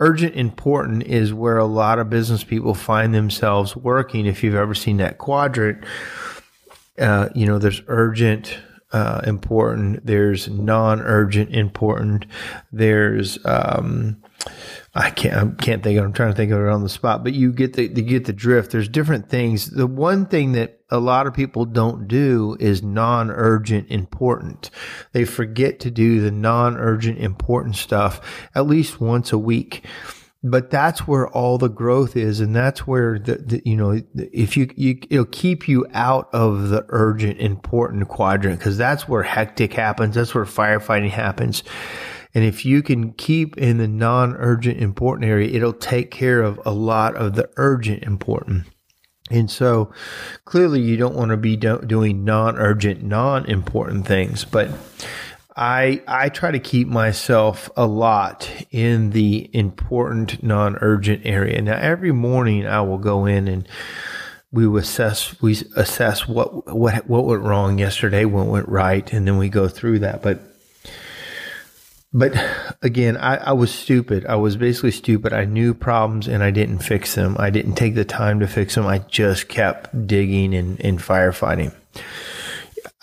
urgent 0.00 0.34
important 0.34 1.02
is 1.04 1.32
where 1.32 1.56
a 1.56 1.64
lot 1.64 1.98
of 1.98 2.10
business 2.10 2.44
people 2.44 2.74
find 2.74 3.14
themselves 3.14 3.74
working. 3.74 4.26
If 4.26 4.44
you've 4.44 4.54
ever 4.54 4.74
seen 4.74 4.98
that 4.98 5.16
quadrant, 5.16 5.82
uh, 6.98 7.30
you 7.34 7.46
know, 7.46 7.58
there's 7.58 7.80
urgent, 7.86 8.58
uh, 8.94 9.22
important, 9.26 10.06
there's 10.06 10.48
non 10.48 11.00
urgent, 11.00 11.50
important, 11.50 12.26
there's, 12.70 13.44
um, 13.44 14.22
I 14.94 15.10
can't 15.10 15.60
I 15.60 15.64
can't 15.64 15.82
think 15.82 15.98
of. 15.98 16.04
I'm 16.04 16.12
trying 16.12 16.30
to 16.30 16.36
think 16.36 16.52
of 16.52 16.60
it 16.60 16.68
on 16.68 16.84
the 16.84 16.88
spot, 16.88 17.24
but 17.24 17.32
you 17.32 17.52
get 17.52 17.72
the 17.72 17.82
you 17.82 18.02
get 18.02 18.26
the 18.26 18.32
drift. 18.32 18.70
There's 18.70 18.88
different 18.88 19.28
things. 19.28 19.70
The 19.70 19.86
one 19.86 20.26
thing 20.26 20.52
that 20.52 20.80
a 20.90 20.98
lot 20.98 21.26
of 21.26 21.34
people 21.34 21.64
don't 21.64 22.06
do 22.06 22.56
is 22.60 22.82
non-urgent 22.82 23.90
important. 23.90 24.70
They 25.12 25.24
forget 25.24 25.80
to 25.80 25.90
do 25.90 26.20
the 26.20 26.30
non-urgent 26.30 27.18
important 27.18 27.74
stuff 27.74 28.48
at 28.54 28.66
least 28.66 29.00
once 29.00 29.32
a 29.32 29.38
week. 29.38 29.84
But 30.46 30.70
that's 30.70 31.06
where 31.06 31.26
all 31.28 31.56
the 31.56 31.70
growth 31.70 32.16
is, 32.16 32.40
and 32.40 32.54
that's 32.54 32.86
where 32.86 33.18
the, 33.18 33.36
the 33.36 33.62
you 33.64 33.76
know 33.76 34.02
if 34.14 34.58
you, 34.58 34.68
you 34.76 34.98
it'll 35.08 35.24
keep 35.24 35.66
you 35.66 35.86
out 35.94 36.28
of 36.34 36.68
the 36.68 36.84
urgent 36.90 37.40
important 37.40 38.08
quadrant 38.08 38.58
because 38.58 38.76
that's 38.76 39.08
where 39.08 39.22
hectic 39.22 39.72
happens. 39.72 40.14
That's 40.14 40.34
where 40.34 40.44
firefighting 40.44 41.10
happens 41.10 41.62
and 42.34 42.44
if 42.44 42.64
you 42.64 42.82
can 42.82 43.12
keep 43.12 43.56
in 43.56 43.78
the 43.78 43.86
non 43.86 44.34
urgent 44.36 44.80
important 44.80 45.30
area, 45.30 45.48
it'll 45.54 45.72
take 45.72 46.10
care 46.10 46.42
of 46.42 46.60
a 46.66 46.72
lot 46.72 47.14
of 47.14 47.34
the 47.34 47.48
urgent 47.56 48.02
important. 48.02 48.64
And 49.30 49.50
so 49.50 49.92
clearly 50.44 50.80
you 50.80 50.96
don't 50.96 51.14
want 51.14 51.30
to 51.30 51.36
be 51.36 51.56
do- 51.56 51.80
doing 51.86 52.24
non 52.24 52.56
urgent, 52.58 53.02
non 53.02 53.46
important 53.46 54.06
things, 54.06 54.44
but 54.44 54.68
I, 55.56 56.02
I 56.08 56.30
try 56.30 56.50
to 56.50 56.58
keep 56.58 56.88
myself 56.88 57.70
a 57.76 57.86
lot 57.86 58.50
in 58.70 59.10
the 59.10 59.48
important, 59.52 60.42
non 60.42 60.76
urgent 60.80 61.22
area. 61.24 61.60
Now, 61.62 61.76
every 61.76 62.12
morning 62.12 62.66
I 62.66 62.80
will 62.80 62.98
go 62.98 63.26
in 63.26 63.46
and 63.46 63.68
we 64.50 64.78
assess 64.78 65.40
we 65.42 65.52
assess 65.76 66.28
what 66.28 66.72
what 66.72 67.08
what 67.08 67.24
went 67.24 67.42
wrong 67.42 67.78
yesterday, 67.78 68.24
what 68.24 68.46
went 68.46 68.68
right, 68.68 69.12
and 69.12 69.26
then 69.26 69.36
we 69.36 69.48
go 69.48 69.66
through 69.68 70.00
that. 70.00 70.22
But 70.22 70.40
but 72.16 72.32
again, 72.80 73.16
I, 73.16 73.36
I, 73.38 73.52
was 73.52 73.74
stupid. 73.74 74.24
I 74.26 74.36
was 74.36 74.56
basically 74.56 74.92
stupid. 74.92 75.32
I 75.32 75.46
knew 75.46 75.74
problems 75.74 76.28
and 76.28 76.44
I 76.44 76.52
didn't 76.52 76.78
fix 76.78 77.16
them. 77.16 77.34
I 77.40 77.50
didn't 77.50 77.74
take 77.74 77.96
the 77.96 78.04
time 78.04 78.38
to 78.38 78.46
fix 78.46 78.76
them. 78.76 78.86
I 78.86 78.98
just 78.98 79.48
kept 79.48 80.06
digging 80.06 80.54
and, 80.54 80.80
and 80.80 81.00
firefighting. 81.00 81.74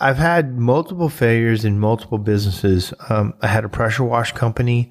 I've 0.02 0.18
had 0.18 0.58
multiple 0.58 1.08
failures 1.08 1.64
in 1.64 1.78
multiple 1.78 2.18
businesses. 2.18 2.92
Um, 3.08 3.34
I 3.40 3.46
had 3.46 3.64
a 3.64 3.68
pressure 3.68 4.02
wash 4.02 4.32
company 4.32 4.90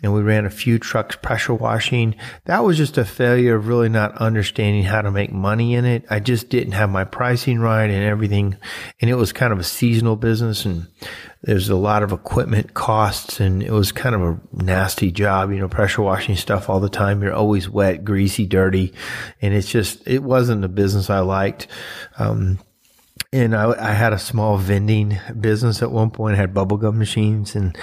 and 0.00 0.14
we 0.14 0.22
ran 0.22 0.46
a 0.46 0.50
few 0.50 0.78
trucks 0.78 1.16
pressure 1.16 1.54
washing. 1.54 2.14
That 2.44 2.62
was 2.62 2.76
just 2.76 2.98
a 2.98 3.04
failure 3.04 3.56
of 3.56 3.66
really 3.66 3.88
not 3.88 4.16
understanding 4.18 4.84
how 4.84 5.02
to 5.02 5.10
make 5.10 5.32
money 5.32 5.74
in 5.74 5.84
it. 5.84 6.04
I 6.08 6.20
just 6.20 6.50
didn't 6.50 6.74
have 6.74 6.88
my 6.88 7.02
pricing 7.02 7.58
right 7.58 7.90
and 7.90 8.04
everything. 8.04 8.56
And 9.00 9.10
it 9.10 9.16
was 9.16 9.32
kind 9.32 9.52
of 9.52 9.58
a 9.58 9.64
seasonal 9.64 10.14
business 10.14 10.64
and 10.64 10.86
there's 11.42 11.68
a 11.68 11.74
lot 11.74 12.04
of 12.04 12.12
equipment 12.12 12.74
costs 12.74 13.40
and 13.40 13.60
it 13.60 13.72
was 13.72 13.90
kind 13.90 14.14
of 14.14 14.22
a 14.22 14.40
nasty 14.52 15.10
job, 15.10 15.50
you 15.50 15.58
know, 15.58 15.68
pressure 15.68 16.02
washing 16.02 16.36
stuff 16.36 16.70
all 16.70 16.78
the 16.78 16.88
time. 16.88 17.24
You're 17.24 17.34
always 17.34 17.68
wet, 17.68 18.04
greasy, 18.04 18.46
dirty. 18.46 18.94
And 19.42 19.52
it's 19.52 19.68
just, 19.68 20.06
it 20.06 20.22
wasn't 20.22 20.64
a 20.64 20.68
business 20.68 21.10
I 21.10 21.20
liked. 21.20 21.66
Um, 22.20 22.60
and 23.32 23.54
I, 23.54 23.90
I 23.90 23.92
had 23.92 24.12
a 24.12 24.18
small 24.18 24.56
vending 24.56 25.18
business 25.38 25.82
at 25.82 25.90
one 25.90 26.10
point. 26.10 26.34
I 26.34 26.38
had 26.38 26.54
bubblegum 26.54 26.94
machines 26.94 27.54
and 27.54 27.76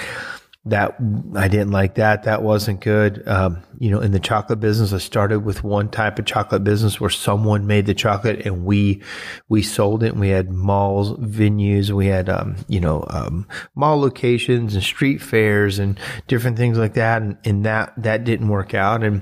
that 0.68 0.96
I 1.36 1.48
didn't 1.48 1.70
like 1.70 1.96
that. 1.96 2.24
That 2.24 2.42
wasn't 2.42 2.82
good. 2.82 3.28
Um, 3.28 3.62
you 3.78 3.92
know, 3.92 4.00
in 4.00 4.12
the 4.12 4.20
chocolate 4.20 4.60
business, 4.60 4.94
I 4.94 4.98
started 4.98 5.46
with 5.46 5.64
one 5.64 5.90
type 5.90 6.18
of 6.18 6.26
chocolate 6.26 6.64
business 6.64 7.00
where 7.00 7.12
someone 7.12 7.68
made 7.68 7.86
the 7.86 7.94
chocolate 7.94 8.48
and 8.48 8.66
we, 8.66 9.04
we 9.48 9.62
sold 9.62 10.02
it. 10.02 10.14
And 10.14 10.20
we 10.20 10.30
had 10.30 10.50
malls, 10.50 11.14
venues, 11.20 11.92
we 11.92 12.08
had, 12.08 12.30
um, 12.30 12.56
you 12.68 12.80
know, 12.80 13.06
um, 13.10 13.48
mall 13.76 14.00
locations 14.00 14.74
and 14.74 14.84
street 14.84 15.22
fairs 15.22 15.78
and 15.78 16.00
different 16.28 16.58
things 16.58 16.80
like 16.80 16.96
that. 16.96 17.22
And, 17.22 17.38
and 17.46 17.64
that, 17.66 17.94
that 17.98 18.24
didn't 18.24 18.48
work 18.48 18.74
out. 18.74 19.04
And, 19.04 19.22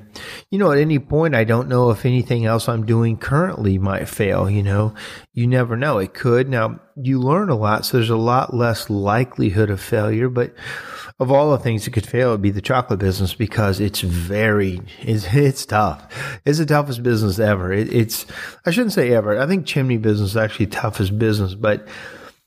you 0.49 0.57
know, 0.57 0.71
at 0.71 0.77
any 0.77 0.99
point, 0.99 1.35
I 1.35 1.43
don't 1.43 1.67
know 1.67 1.89
if 1.89 2.05
anything 2.05 2.45
else 2.45 2.69
I'm 2.69 2.85
doing 2.85 3.17
currently 3.17 3.77
might 3.77 4.07
fail, 4.07 4.49
you 4.49 4.63
know, 4.63 4.93
you 5.33 5.47
never 5.47 5.75
know. 5.75 5.97
It 5.97 6.13
could. 6.13 6.49
Now, 6.49 6.79
you 6.95 7.19
learn 7.19 7.49
a 7.49 7.55
lot. 7.55 7.85
So 7.85 7.97
there's 7.97 8.09
a 8.09 8.15
lot 8.17 8.53
less 8.53 8.89
likelihood 8.89 9.69
of 9.69 9.81
failure, 9.81 10.29
but, 10.29 10.53
of 11.19 11.31
all 11.31 11.51
the 11.51 11.57
things 11.57 11.85
that 11.85 11.91
could 11.91 12.07
fail, 12.07 12.29
it'd 12.29 12.41
be 12.41 12.49
the 12.49 12.61
chocolate 12.61 12.99
business 12.99 13.33
because 13.33 13.79
it's 13.79 14.01
very, 14.01 14.81
it's, 15.01 15.25
it's 15.33 15.65
tough. 15.65 16.39
It's 16.45 16.57
the 16.57 16.65
toughest 16.65 17.03
business 17.03 17.39
ever. 17.39 17.71
It, 17.71 17.93
it's, 17.93 18.25
I 18.65 18.71
shouldn't 18.71 18.93
say 18.93 19.11
ever. 19.13 19.39
I 19.39 19.45
think 19.45 19.65
chimney 19.65 19.97
business 19.97 20.31
is 20.31 20.37
actually 20.37 20.67
toughest 20.67 21.17
business, 21.19 21.53
but 21.53 21.87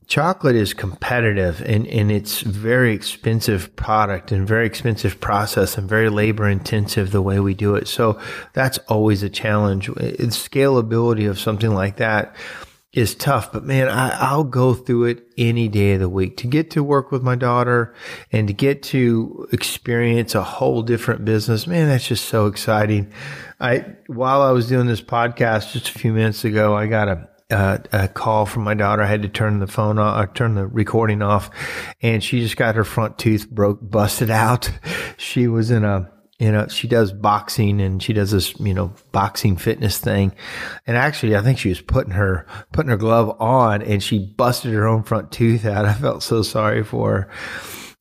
chocolate 0.09 0.57
is 0.57 0.75
competitive 0.75 1.61
and, 1.63 1.87
and 1.89 2.13
it's 2.13 2.41
very 2.41 2.93
expensive 2.93 3.75
product 3.77 4.31
and 4.31 4.47
very 4.47 4.67
expensive 4.67 5.21
process 5.21 5.79
and 5.79 5.89
very 5.89 6.09
labor 6.09 6.49
intensive 6.49 7.11
the 7.11 7.23
way 7.23 7.41
we 7.41 7.55
do 7.55 7.75
it. 7.77 7.89
So 7.89 8.21
that's 8.53 8.79
always 8.89 9.23
a 9.23 9.31
challenge. 9.31 9.89
It's 9.97 10.49
scalability 10.49 11.29
of 11.29 11.41
something 11.41 11.73
like 11.73 11.97
that 11.97 12.37
is 12.97 13.15
tough, 13.15 13.53
but 13.53 13.63
man, 13.63 13.91
I, 13.91 14.35
will 14.35 14.45
go 14.45 14.73
through 14.73 15.05
it 15.05 15.29
any 15.37 15.69
day 15.69 15.93
of 15.93 16.01
the 16.01 16.09
week 16.09 16.39
to 16.39 16.47
get 16.47 16.71
to 16.71 16.83
work 16.83 17.13
with 17.13 17.23
my 17.23 17.35
daughter 17.35 17.95
and 18.33 18.49
to 18.49 18.55
get 18.55 18.83
to 18.85 19.47
experience 19.53 20.35
a 20.35 20.43
whole 20.43 20.81
different 20.81 21.23
business. 21.23 21.67
Man, 21.67 21.89
that's 21.89 22.09
just 22.09 22.25
so 22.25 22.47
exciting. 22.47 23.13
I, 23.61 23.85
while 24.07 24.41
I 24.41 24.51
was 24.53 24.67
doing 24.67 24.87
this 24.87 25.03
podcast 25.03 25.73
just 25.73 25.91
a 25.91 25.93
few 25.93 26.15
minutes 26.15 26.43
ago, 26.47 26.75
I 26.75 26.87
got 26.87 27.09
a, 27.09 27.29
uh, 27.51 27.79
a 27.93 28.09
call 28.09 28.47
from 28.47 28.65
my 28.65 28.73
daughter. 28.73 29.03
I 29.03 29.07
had 29.07 29.23
to 29.23 29.29
turn 29.29 29.59
the 29.59 29.67
phone 29.67 29.99
off, 29.99 30.33
turn 30.33 30.55
the 30.55 30.67
recording 30.67 31.21
off, 31.21 31.51
and 32.01 32.25
she 32.25 32.41
just 32.41 32.57
got 32.57 32.77
her 32.77 32.85
front 32.85 33.19
tooth 33.19 33.51
broke, 33.51 33.79
busted 33.83 34.31
out. 34.31 34.71
She 35.19 35.49
was 35.49 35.71
in 35.71 35.83
a 35.83 36.13
you 36.39 36.53
know, 36.53 36.67
she 36.69 36.87
does 36.87 37.13
boxing 37.13 37.81
and 37.81 38.03
she 38.03 38.13
does 38.13 38.31
this, 38.31 38.59
you 38.61 38.75
know, 38.75 38.93
boxing 39.13 39.57
fitness 39.57 39.99
thing. 39.99 40.33
And 40.87 40.97
actually, 40.97 41.35
I 41.35 41.41
think 41.41 41.59
she 41.59 41.71
was 41.71 41.81
putting 41.81 42.13
her, 42.13 42.47
putting 42.73 42.91
her 42.91 42.97
glove 42.97 43.41
on 43.41 43.83
and 43.83 44.03
she 44.03 44.19
busted 44.19 44.75
her 44.75 44.87
own 44.87 45.03
front 45.03 45.33
tooth 45.33 45.65
out. 45.65 45.87
I 45.87 45.95
felt 45.95 46.23
so 46.23 46.43
sorry 46.43 46.85
for 46.85 47.11
her. 47.11 47.31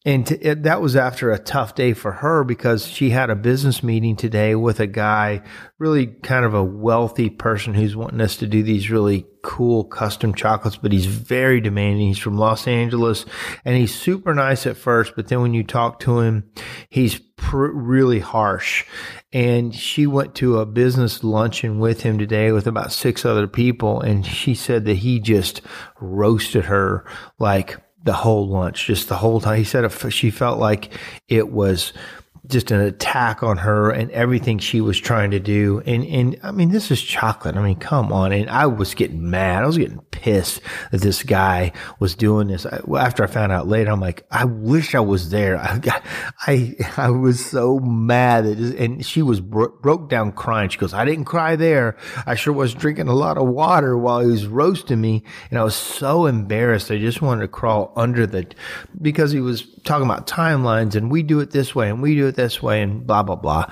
And 0.07 0.27
to, 0.27 0.39
it, 0.39 0.63
that 0.63 0.81
was 0.81 0.95
after 0.95 1.31
a 1.31 1.39
tough 1.39 1.73
day 1.73 1.93
for 1.93 2.11
her 2.11 2.43
because 2.43 2.85
she 2.85 3.09
had 3.09 3.31
a 3.31 3.35
business 3.35 3.81
meeting 3.81 4.15
today 4.15 4.53
with 4.53 4.79
a 4.79 4.85
guy, 4.85 5.41
really 5.79 6.05
kind 6.05 6.45
of 6.45 6.53
a 6.53 6.63
wealthy 6.63 7.31
person 7.31 7.73
who's 7.73 7.95
wanting 7.95 8.21
us 8.21 8.37
to 8.37 8.47
do 8.47 8.61
these 8.61 8.91
really 8.91 9.25
cool 9.41 9.83
custom 9.83 10.35
chocolates, 10.35 10.77
but 10.77 10.91
he's 10.91 11.07
very 11.07 11.59
demanding. 11.59 12.07
He's 12.07 12.19
from 12.19 12.37
Los 12.37 12.67
Angeles 12.67 13.25
and 13.63 13.75
he's 13.75 13.95
super 13.95 14.35
nice 14.35 14.67
at 14.67 14.77
first, 14.77 15.13
but 15.15 15.27
then 15.27 15.41
when 15.41 15.55
you 15.55 15.63
talk 15.63 15.99
to 16.01 16.19
him, 16.19 16.51
he's 16.89 17.19
pr- 17.45 17.67
really 17.67 18.19
harsh. 18.19 18.85
And 19.31 19.73
she 19.73 20.07
went 20.07 20.35
to 20.35 20.59
a 20.59 20.65
business 20.65 21.23
luncheon 21.23 21.79
with 21.79 22.01
him 22.01 22.17
today 22.17 22.51
with 22.51 22.67
about 22.67 22.91
six 22.91 23.25
other 23.25 23.47
people. 23.47 24.01
And 24.01 24.25
she 24.25 24.55
said 24.55 24.85
that 24.85 24.97
he 24.97 25.19
just 25.19 25.61
roasted 25.99 26.65
her 26.65 27.05
like 27.37 27.77
the 28.03 28.13
whole 28.13 28.47
lunch, 28.47 28.87
just 28.87 29.09
the 29.09 29.17
whole 29.17 29.41
time. 29.41 29.57
He 29.57 29.63
said 29.63 29.89
she 30.11 30.31
felt 30.31 30.59
like 30.59 30.91
it 31.27 31.51
was 31.51 31.93
just 32.47 32.71
an 32.71 32.79
attack 32.79 33.43
on 33.43 33.57
her 33.57 33.91
and 33.91 34.11
everything 34.11 34.59
she 34.59 34.81
was 34.81 34.99
trying 34.99 35.31
to 35.31 35.39
do. 35.39 35.81
And, 35.85 36.03
and 36.05 36.39
I 36.43 36.51
mean, 36.51 36.69
this 36.69 36.91
is 36.91 37.01
chocolate. 37.01 37.55
I 37.55 37.61
mean, 37.61 37.77
come 37.77 38.11
on. 38.11 38.31
And 38.31 38.49
I 38.49 38.65
was 38.65 38.93
getting 38.93 39.29
mad. 39.29 39.63
I 39.63 39.67
was 39.67 39.77
getting 39.77 39.99
pissed 40.11 40.61
that 40.91 41.01
this 41.01 41.23
guy 41.23 41.71
was 41.99 42.15
doing 42.15 42.47
this. 42.47 42.65
After 42.65 43.23
I 43.23 43.27
found 43.27 43.51
out 43.51 43.67
later, 43.67 43.91
I'm 43.91 43.99
like, 43.99 44.25
I 44.31 44.45
wish 44.45 44.95
I 44.95 44.99
was 44.99 45.29
there. 45.29 45.57
I, 45.59 46.01
I, 46.47 46.75
I 46.97 47.09
was 47.09 47.45
so 47.45 47.79
mad. 47.79 48.45
and 48.45 49.05
she 49.05 49.21
was 49.21 49.41
bro- 49.41 49.75
broke 49.81 50.09
down 50.09 50.31
crying. 50.31 50.69
She 50.69 50.77
goes, 50.77 50.93
I 50.93 51.05
didn't 51.05 51.25
cry 51.25 51.55
there. 51.55 51.97
I 52.25 52.35
sure 52.35 52.53
was 52.53 52.73
drinking 52.73 53.07
a 53.07 53.15
lot 53.15 53.37
of 53.37 53.47
water 53.47 53.97
while 53.97 54.19
he 54.19 54.27
was 54.27 54.47
roasting 54.47 55.01
me. 55.01 55.23
And 55.49 55.59
I 55.59 55.63
was 55.63 55.75
so 55.75 56.25
embarrassed. 56.25 56.91
I 56.91 56.97
just 56.97 57.21
wanted 57.21 57.41
to 57.41 57.47
crawl 57.47 57.93
under 57.95 58.27
the, 58.27 58.45
because 59.01 59.31
he 59.31 59.39
was 59.39 59.65
talking 59.83 60.05
about 60.05 60.27
timelines 60.27 60.95
and 60.95 61.11
we 61.11 61.23
do 61.23 61.39
it 61.39 61.51
this 61.51 61.75
way 61.75 61.89
and 61.89 62.01
we 62.01 62.15
do 62.15 62.27
it 62.27 62.34
this 62.35 62.61
way 62.61 62.81
and 62.81 63.05
blah, 63.05 63.23
blah, 63.23 63.35
blah. 63.35 63.71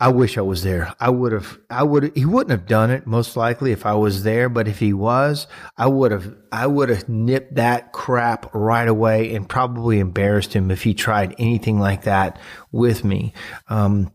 I 0.00 0.08
wish 0.08 0.38
I 0.38 0.42
was 0.42 0.62
there. 0.62 0.94
I 1.00 1.10
would 1.10 1.32
have, 1.32 1.58
I 1.68 1.82
would, 1.82 2.16
he 2.16 2.24
wouldn't 2.24 2.52
have 2.52 2.68
done 2.68 2.92
it 2.92 3.04
most 3.04 3.36
likely 3.36 3.72
if 3.72 3.84
I 3.84 3.94
was 3.94 4.22
there, 4.22 4.48
but 4.48 4.68
if 4.68 4.78
he 4.78 4.92
was, 4.92 5.48
I 5.76 5.88
would 5.88 6.12
have, 6.12 6.36
I 6.52 6.68
would 6.68 6.88
have 6.88 7.08
nipped 7.08 7.56
that 7.56 7.92
crap 7.92 8.54
right 8.54 8.86
away 8.86 9.34
and 9.34 9.48
probably 9.48 9.98
embarrassed 9.98 10.54
him 10.54 10.70
if 10.70 10.82
he 10.82 10.94
tried 10.94 11.34
anything 11.38 11.80
like 11.80 12.04
that 12.04 12.38
with 12.70 13.02
me. 13.02 13.32
Um, 13.68 14.12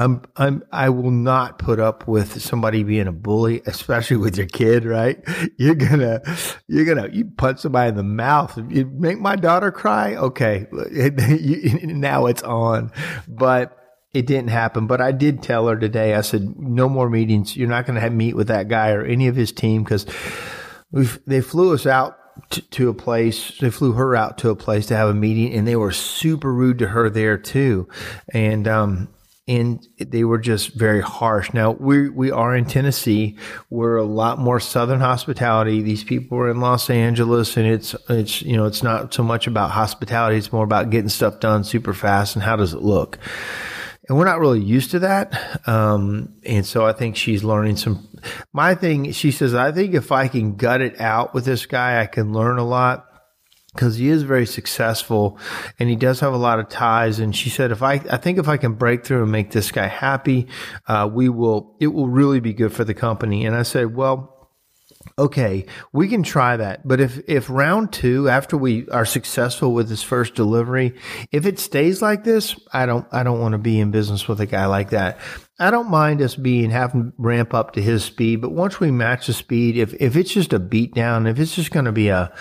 I'm, 0.00 0.22
I'm, 0.36 0.62
I 0.72 0.88
will 0.88 1.10
not 1.10 1.58
put 1.58 1.78
up 1.78 2.08
with 2.08 2.40
somebody 2.40 2.82
being 2.82 3.06
a 3.06 3.12
bully, 3.12 3.60
especially 3.66 4.16
with 4.16 4.38
your 4.38 4.46
kid, 4.46 4.86
right? 4.86 5.22
You're 5.58 5.74
gonna, 5.74 6.22
you're 6.66 6.86
gonna, 6.86 7.10
you 7.12 7.26
punch 7.26 7.60
somebody 7.60 7.90
in 7.90 7.96
the 7.96 8.02
mouth. 8.02 8.58
You 8.70 8.86
make 8.86 9.20
my 9.20 9.36
daughter 9.36 9.70
cry. 9.70 10.16
Okay. 10.16 10.66
now 10.72 12.26
it's 12.26 12.42
on. 12.42 12.92
But 13.28 13.76
it 14.14 14.26
didn't 14.26 14.48
happen. 14.48 14.86
But 14.86 15.02
I 15.02 15.12
did 15.12 15.42
tell 15.42 15.68
her 15.68 15.76
today, 15.76 16.14
I 16.14 16.22
said, 16.22 16.58
no 16.58 16.88
more 16.88 17.10
meetings. 17.10 17.54
You're 17.54 17.68
not 17.68 17.86
going 17.86 18.00
to 18.00 18.10
meet 18.10 18.34
with 18.34 18.48
that 18.48 18.68
guy 18.68 18.92
or 18.92 19.04
any 19.04 19.28
of 19.28 19.36
his 19.36 19.52
team 19.52 19.84
because 19.84 20.06
they 21.26 21.42
flew 21.42 21.74
us 21.74 21.86
out 21.86 22.16
to, 22.50 22.62
to, 22.70 22.88
a 22.88 22.94
place. 22.94 23.58
They 23.58 23.70
flew 23.70 23.92
her 23.92 24.16
out 24.16 24.38
to 24.38 24.48
a 24.48 24.56
place 24.56 24.86
to 24.86 24.96
have 24.96 25.10
a 25.10 25.14
meeting, 25.14 25.52
and 25.52 25.68
they 25.68 25.76
were 25.76 25.92
super 25.92 26.52
rude 26.52 26.78
to 26.78 26.88
her 26.88 27.10
there 27.10 27.36
too. 27.36 27.86
And 28.32 28.66
um, 28.66 29.08
and 29.50 29.84
they 29.98 30.22
were 30.22 30.38
just 30.38 30.74
very 30.74 31.00
harsh. 31.00 31.52
Now 31.52 31.72
we 31.72 32.08
we 32.08 32.30
are 32.30 32.54
in 32.54 32.66
Tennessee. 32.66 33.36
We're 33.68 33.96
a 33.96 34.04
lot 34.04 34.38
more 34.38 34.60
Southern 34.60 35.00
hospitality. 35.00 35.82
These 35.82 36.04
people 36.04 36.38
are 36.38 36.48
in 36.48 36.60
Los 36.60 36.88
Angeles, 36.88 37.56
and 37.56 37.66
it's 37.66 37.96
it's 38.08 38.42
you 38.42 38.56
know 38.56 38.66
it's 38.66 38.84
not 38.84 39.12
so 39.12 39.24
much 39.24 39.48
about 39.48 39.72
hospitality. 39.72 40.36
It's 40.36 40.52
more 40.52 40.62
about 40.62 40.90
getting 40.90 41.08
stuff 41.08 41.40
done 41.40 41.64
super 41.64 41.92
fast 41.92 42.36
and 42.36 42.44
how 42.44 42.54
does 42.54 42.74
it 42.74 42.82
look. 42.82 43.18
And 44.08 44.16
we're 44.16 44.24
not 44.24 44.38
really 44.38 44.60
used 44.60 44.92
to 44.92 45.00
that. 45.00 45.68
Um, 45.68 46.36
and 46.44 46.64
so 46.64 46.86
I 46.86 46.92
think 46.92 47.16
she's 47.16 47.42
learning 47.42 47.76
some. 47.76 48.08
My 48.52 48.76
thing, 48.76 49.10
she 49.12 49.32
says, 49.32 49.54
I 49.54 49.72
think 49.72 49.94
if 49.94 50.12
I 50.12 50.28
can 50.28 50.56
gut 50.56 50.80
it 50.80 51.00
out 51.00 51.34
with 51.34 51.44
this 51.44 51.66
guy, 51.66 52.00
I 52.00 52.06
can 52.06 52.32
learn 52.32 52.58
a 52.58 52.64
lot 52.64 53.09
because 53.74 53.96
he 53.96 54.08
is 54.08 54.22
very 54.22 54.46
successful 54.46 55.38
and 55.78 55.88
he 55.88 55.96
does 55.96 56.20
have 56.20 56.32
a 56.32 56.38
lot 56.38 56.58
of 56.58 56.68
ties. 56.68 57.20
And 57.20 57.34
she 57.34 57.50
said, 57.50 57.70
if 57.70 57.82
I, 57.82 57.94
I 58.10 58.16
think 58.16 58.38
if 58.38 58.48
I 58.48 58.56
can 58.56 58.74
break 58.74 59.04
through 59.04 59.22
and 59.22 59.32
make 59.32 59.52
this 59.52 59.70
guy 59.70 59.86
happy, 59.86 60.48
uh, 60.88 61.08
we 61.12 61.28
will, 61.28 61.76
it 61.80 61.88
will 61.88 62.08
really 62.08 62.40
be 62.40 62.52
good 62.52 62.72
for 62.72 62.84
the 62.84 62.94
company. 62.94 63.46
And 63.46 63.54
I 63.54 63.62
said, 63.62 63.94
well, 63.94 64.36
okay, 65.18 65.66
we 65.92 66.08
can 66.08 66.22
try 66.22 66.56
that. 66.56 66.86
But 66.86 67.00
if, 67.00 67.20
if 67.28 67.48
round 67.48 67.92
two, 67.92 68.28
after 68.28 68.56
we 68.56 68.88
are 68.88 69.06
successful 69.06 69.72
with 69.72 69.88
this 69.88 70.02
first 70.02 70.34
delivery, 70.34 70.94
if 71.30 71.46
it 71.46 71.58
stays 71.58 72.02
like 72.02 72.24
this, 72.24 72.58
I 72.72 72.86
don't, 72.86 73.06
I 73.12 73.22
don't 73.22 73.40
want 73.40 73.52
to 73.52 73.58
be 73.58 73.78
in 73.78 73.92
business 73.92 74.26
with 74.26 74.40
a 74.40 74.46
guy 74.46 74.66
like 74.66 74.90
that. 74.90 75.18
I 75.60 75.70
don't 75.70 75.90
mind 75.90 76.22
us 76.22 76.34
being 76.34 76.70
having 76.70 77.12
ramp 77.18 77.54
up 77.54 77.72
to 77.74 77.82
his 77.82 78.02
speed, 78.02 78.40
but 78.40 78.52
once 78.52 78.80
we 78.80 78.90
match 78.90 79.28
the 79.28 79.32
speed, 79.32 79.76
if, 79.76 79.94
if 79.94 80.16
it's 80.16 80.32
just 80.32 80.52
a 80.52 80.58
beat 80.58 80.92
down, 80.94 81.26
if 81.26 81.38
it's 81.38 81.54
just 81.54 81.70
going 81.70 81.84
to 81.84 81.92
be 81.92 82.08
a, 82.08 82.32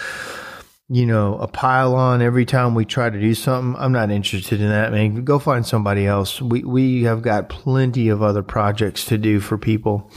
you 0.89 1.05
know, 1.05 1.37
a 1.37 1.47
pile 1.47 1.93
on 1.93 2.21
every 2.21 2.45
time 2.45 2.73
we 2.73 2.83
try 2.83 3.09
to 3.09 3.19
do 3.19 3.35
something. 3.35 3.79
I'm 3.79 3.91
not 3.91 4.09
interested 4.09 4.59
in 4.59 4.69
that, 4.69 4.91
man. 4.91 5.23
Go 5.23 5.37
find 5.37 5.65
somebody 5.65 6.07
else. 6.07 6.41
We, 6.41 6.63
we 6.63 7.03
have 7.03 7.21
got 7.21 7.47
plenty 7.47 8.09
of 8.09 8.23
other 8.23 8.41
projects 8.41 9.05
to 9.05 9.17
do 9.19 9.39
for 9.39 9.57
people. 9.57 10.11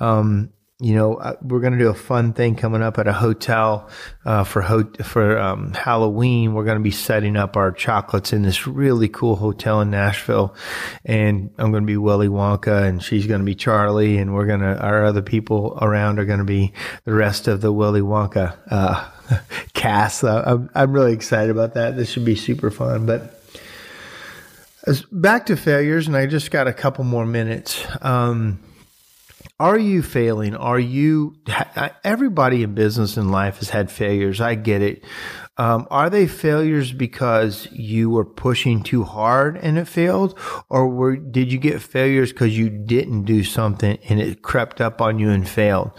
Um, 0.00 0.52
you 0.78 0.94
know, 0.94 1.14
uh, 1.14 1.36
we're 1.40 1.60
going 1.60 1.72
to 1.72 1.78
do 1.78 1.88
a 1.88 1.94
fun 1.94 2.34
thing 2.34 2.54
coming 2.54 2.82
up 2.82 2.98
at 2.98 3.06
a 3.06 3.12
hotel 3.12 3.88
uh, 4.26 4.44
for 4.44 4.60
ho- 4.60 4.90
for 5.02 5.38
um, 5.38 5.72
Halloween. 5.72 6.52
We're 6.52 6.66
going 6.66 6.76
to 6.76 6.84
be 6.84 6.90
setting 6.90 7.34
up 7.34 7.56
our 7.56 7.72
chocolates 7.72 8.34
in 8.34 8.42
this 8.42 8.66
really 8.66 9.08
cool 9.08 9.36
hotel 9.36 9.80
in 9.80 9.90
Nashville, 9.90 10.54
and 11.02 11.50
I'm 11.56 11.70
going 11.70 11.84
to 11.84 11.86
be 11.86 11.96
Willy 11.96 12.28
Wonka, 12.28 12.86
and 12.86 13.02
she's 13.02 13.26
going 13.26 13.40
to 13.40 13.46
be 13.46 13.54
Charlie, 13.54 14.18
and 14.18 14.34
we're 14.34 14.44
going 14.44 14.60
to 14.60 14.78
our 14.78 15.04
other 15.04 15.22
people 15.22 15.78
around 15.80 16.18
are 16.18 16.26
going 16.26 16.40
to 16.40 16.44
be 16.44 16.74
the 17.04 17.14
rest 17.14 17.48
of 17.48 17.62
the 17.62 17.72
Willy 17.72 18.02
Wonka 18.02 18.58
uh, 18.70 19.10
cast. 19.74 20.24
I'm 20.24 20.70
I'm 20.74 20.92
really 20.92 21.12
excited 21.12 21.50
about 21.50 21.74
that. 21.74 21.96
This 21.96 22.10
should 22.10 22.24
be 22.24 22.36
super 22.36 22.70
fun, 22.70 23.06
but. 23.06 23.32
Back 25.10 25.46
to 25.46 25.56
failures, 25.56 26.06
and 26.06 26.16
I 26.16 26.26
just 26.26 26.52
got 26.52 26.68
a 26.68 26.72
couple 26.72 27.02
more 27.02 27.26
minutes. 27.26 27.84
Um, 28.02 28.60
are 29.58 29.78
you 29.78 30.02
failing? 30.02 30.54
Are 30.54 30.78
you, 30.78 31.36
everybody 32.04 32.62
in 32.62 32.74
business 32.74 33.16
and 33.16 33.30
life 33.32 33.58
has 33.58 33.70
had 33.70 33.90
failures. 33.90 34.38
I 34.38 34.54
get 34.54 34.82
it. 34.82 35.02
Um, 35.56 35.88
are 35.90 36.10
they 36.10 36.26
failures 36.26 36.92
because 36.92 37.66
you 37.72 38.10
were 38.10 38.26
pushing 38.26 38.82
too 38.82 39.04
hard 39.04 39.56
and 39.56 39.78
it 39.78 39.88
failed? 39.88 40.38
Or 40.68 40.86
were, 40.88 41.16
did 41.16 41.50
you 41.50 41.58
get 41.58 41.80
failures 41.80 42.32
because 42.32 42.58
you 42.58 42.68
didn't 42.68 43.22
do 43.22 43.44
something 43.44 43.98
and 44.10 44.20
it 44.20 44.42
crept 44.42 44.82
up 44.82 45.00
on 45.00 45.18
you 45.18 45.30
and 45.30 45.48
failed? 45.48 45.92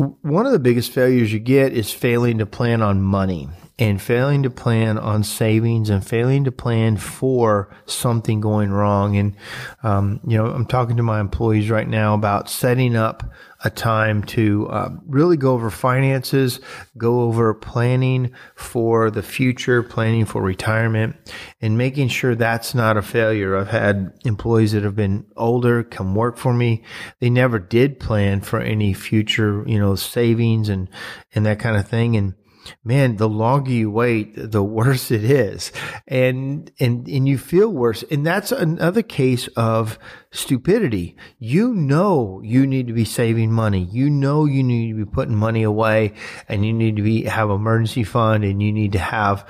One 0.00 0.46
of 0.46 0.52
the 0.52 0.58
biggest 0.58 0.92
failures 0.92 1.30
you 1.30 1.40
get 1.40 1.74
is 1.74 1.92
failing 1.92 2.38
to 2.38 2.46
plan 2.46 2.80
on 2.80 3.02
money 3.02 3.50
and 3.80 4.00
failing 4.00 4.42
to 4.42 4.50
plan 4.50 4.98
on 4.98 5.24
savings 5.24 5.88
and 5.88 6.06
failing 6.06 6.44
to 6.44 6.52
plan 6.52 6.98
for 6.98 7.74
something 7.86 8.38
going 8.40 8.70
wrong. 8.70 9.16
And, 9.16 9.34
um, 9.82 10.20
you 10.26 10.36
know, 10.36 10.46
I'm 10.46 10.66
talking 10.66 10.98
to 10.98 11.02
my 11.02 11.18
employees 11.18 11.70
right 11.70 11.88
now 11.88 12.12
about 12.12 12.50
setting 12.50 12.94
up 12.94 13.32
a 13.64 13.70
time 13.70 14.22
to 14.22 14.68
uh, 14.68 14.90
really 15.06 15.36
go 15.36 15.52
over 15.52 15.70
finances, 15.70 16.60
go 16.96 17.22
over 17.22 17.52
planning 17.54 18.32
for 18.54 19.10
the 19.10 19.22
future, 19.22 19.82
planning 19.82 20.26
for 20.26 20.42
retirement, 20.42 21.16
and 21.60 21.78
making 21.78 22.08
sure 22.08 22.34
that's 22.34 22.74
not 22.74 22.98
a 22.98 23.02
failure. 23.02 23.56
I've 23.56 23.68
had 23.68 24.12
employees 24.24 24.72
that 24.72 24.82
have 24.82 24.96
been 24.96 25.26
older 25.36 25.82
come 25.82 26.14
work 26.14 26.36
for 26.36 26.52
me. 26.52 26.84
They 27.18 27.30
never 27.30 27.58
did 27.58 27.98
plan 27.98 28.42
for 28.42 28.60
any 28.60 28.92
future, 28.92 29.64
you 29.66 29.78
know, 29.78 29.94
savings 29.94 30.68
and, 30.68 30.88
and 31.34 31.46
that 31.46 31.60
kind 31.60 31.76
of 31.76 31.88
thing. 31.88 32.16
And, 32.16 32.34
man, 32.84 33.16
the 33.16 33.28
longer 33.28 33.70
you 33.70 33.90
wait, 33.90 34.32
the 34.34 34.62
worse 34.62 35.10
it 35.10 35.24
is. 35.24 35.72
And, 36.06 36.70
and, 36.80 37.06
and 37.08 37.28
you 37.28 37.38
feel 37.38 37.68
worse. 37.68 38.02
And 38.10 38.26
that's 38.26 38.52
another 38.52 39.02
case 39.02 39.48
of 39.56 39.98
stupidity. 40.30 41.16
You 41.38 41.74
know, 41.74 42.40
you 42.44 42.66
need 42.66 42.86
to 42.86 42.92
be 42.92 43.04
saving 43.04 43.52
money. 43.52 43.88
You 43.90 44.10
know, 44.10 44.44
you 44.44 44.62
need 44.62 44.92
to 44.92 45.04
be 45.04 45.10
putting 45.10 45.36
money 45.36 45.62
away 45.62 46.14
and 46.48 46.64
you 46.64 46.72
need 46.72 46.96
to 46.96 47.02
be, 47.02 47.24
have 47.24 47.50
emergency 47.50 48.04
fund 48.04 48.44
and 48.44 48.62
you 48.62 48.72
need 48.72 48.92
to 48.92 48.98
have 48.98 49.48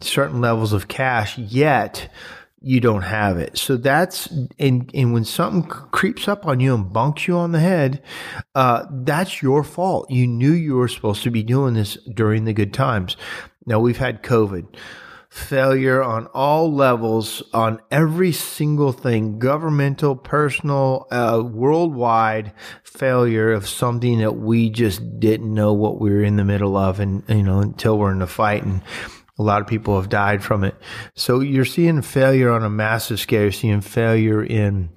certain 0.00 0.40
levels 0.40 0.72
of 0.72 0.88
cash. 0.88 1.38
Yet, 1.38 2.08
you 2.62 2.80
don't 2.80 3.02
have 3.02 3.38
it. 3.38 3.58
So 3.58 3.76
that's 3.76 4.26
and 4.58 4.90
and 4.94 5.12
when 5.12 5.24
something 5.24 5.68
creeps 5.68 6.28
up 6.28 6.46
on 6.46 6.60
you 6.60 6.74
and 6.74 6.92
bunks 6.92 7.26
you 7.26 7.36
on 7.36 7.52
the 7.52 7.60
head, 7.60 8.02
uh, 8.54 8.86
that's 8.90 9.42
your 9.42 9.64
fault. 9.64 10.10
You 10.10 10.26
knew 10.26 10.52
you 10.52 10.76
were 10.76 10.88
supposed 10.88 11.22
to 11.24 11.30
be 11.30 11.42
doing 11.42 11.74
this 11.74 11.98
during 12.14 12.44
the 12.44 12.52
good 12.52 12.72
times. 12.72 13.16
Now 13.66 13.80
we've 13.80 13.98
had 13.98 14.22
COVID. 14.22 14.76
Failure 15.28 16.02
on 16.02 16.26
all 16.34 16.70
levels, 16.70 17.42
on 17.54 17.80
every 17.90 18.32
single 18.32 18.92
thing, 18.92 19.38
governmental, 19.38 20.14
personal, 20.14 21.06
uh, 21.10 21.42
worldwide 21.42 22.52
failure 22.84 23.50
of 23.50 23.66
something 23.66 24.18
that 24.18 24.32
we 24.32 24.68
just 24.68 25.18
didn't 25.18 25.54
know 25.54 25.72
what 25.72 25.98
we 25.98 26.10
were 26.10 26.22
in 26.22 26.36
the 26.36 26.44
middle 26.44 26.76
of, 26.76 27.00
and 27.00 27.22
you 27.28 27.42
know 27.42 27.60
until 27.60 27.98
we're 27.98 28.12
in 28.12 28.18
the 28.18 28.26
fight 28.26 28.62
and 28.62 28.82
a 29.38 29.42
lot 29.42 29.60
of 29.60 29.66
people 29.66 29.96
have 29.96 30.08
died 30.08 30.44
from 30.44 30.64
it. 30.64 30.74
So 31.14 31.40
you're 31.40 31.64
seeing 31.64 32.02
failure 32.02 32.50
on 32.50 32.62
a 32.62 32.70
massive 32.70 33.20
scale. 33.20 33.42
You're 33.42 33.52
seeing 33.52 33.80
failure 33.80 34.42
in 34.42 34.90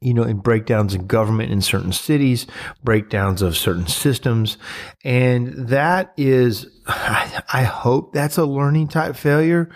you 0.00 0.14
know, 0.14 0.22
in 0.22 0.38
breakdowns 0.38 0.94
in 0.94 1.06
government 1.06 1.52
in 1.52 1.60
certain 1.60 1.92
cities, 1.92 2.46
breakdowns 2.82 3.42
of 3.42 3.56
certain 3.56 3.86
systems. 3.86 4.56
And 5.04 5.68
that 5.68 6.12
is, 6.16 6.66
I 6.86 7.68
hope 7.70 8.12
that's 8.12 8.38
a 8.38 8.44
learning 8.44 8.88
type 8.88 9.16
failure. 9.16 9.70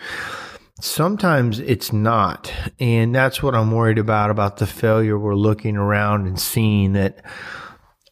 Sometimes 0.81 1.59
it's 1.61 1.93
not. 1.93 2.53
And 2.79 3.15
that's 3.15 3.43
what 3.43 3.55
I'm 3.55 3.71
worried 3.71 3.99
about, 3.99 4.31
about 4.31 4.59
the 4.59 4.67
failure 4.67 5.19
we're 5.19 5.35
looking 5.35 5.77
around 5.77 6.27
and 6.27 6.41
seeing 6.41 6.93
that 6.95 7.23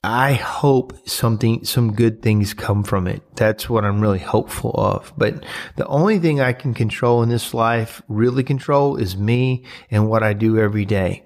I 0.05 0.35
hope 0.35 1.09
something, 1.09 1.65
some 1.65 1.95
good 1.95 2.21
things 2.21 2.53
come 2.53 2.85
from 2.85 3.07
it. 3.07 3.23
That's 3.37 3.71
what 3.71 3.87
I'm 3.87 4.01
really 4.01 4.19
hopeful 4.19 4.73
of. 4.73 5.15
But 5.17 5.45
the 5.77 5.87
only 5.87 6.19
thing 6.19 6.43
I 6.43 6.53
can 6.53 6.75
control 6.75 7.23
in 7.23 7.31
this 7.31 7.55
life, 7.55 8.03
really 8.07 8.45
control, 8.45 8.97
is 8.97 9.17
me 9.17 9.65
and 9.91 10.09
what 10.09 10.23
I 10.23 10.35
do 10.35 10.59
every 10.59 10.85
day. 10.85 11.25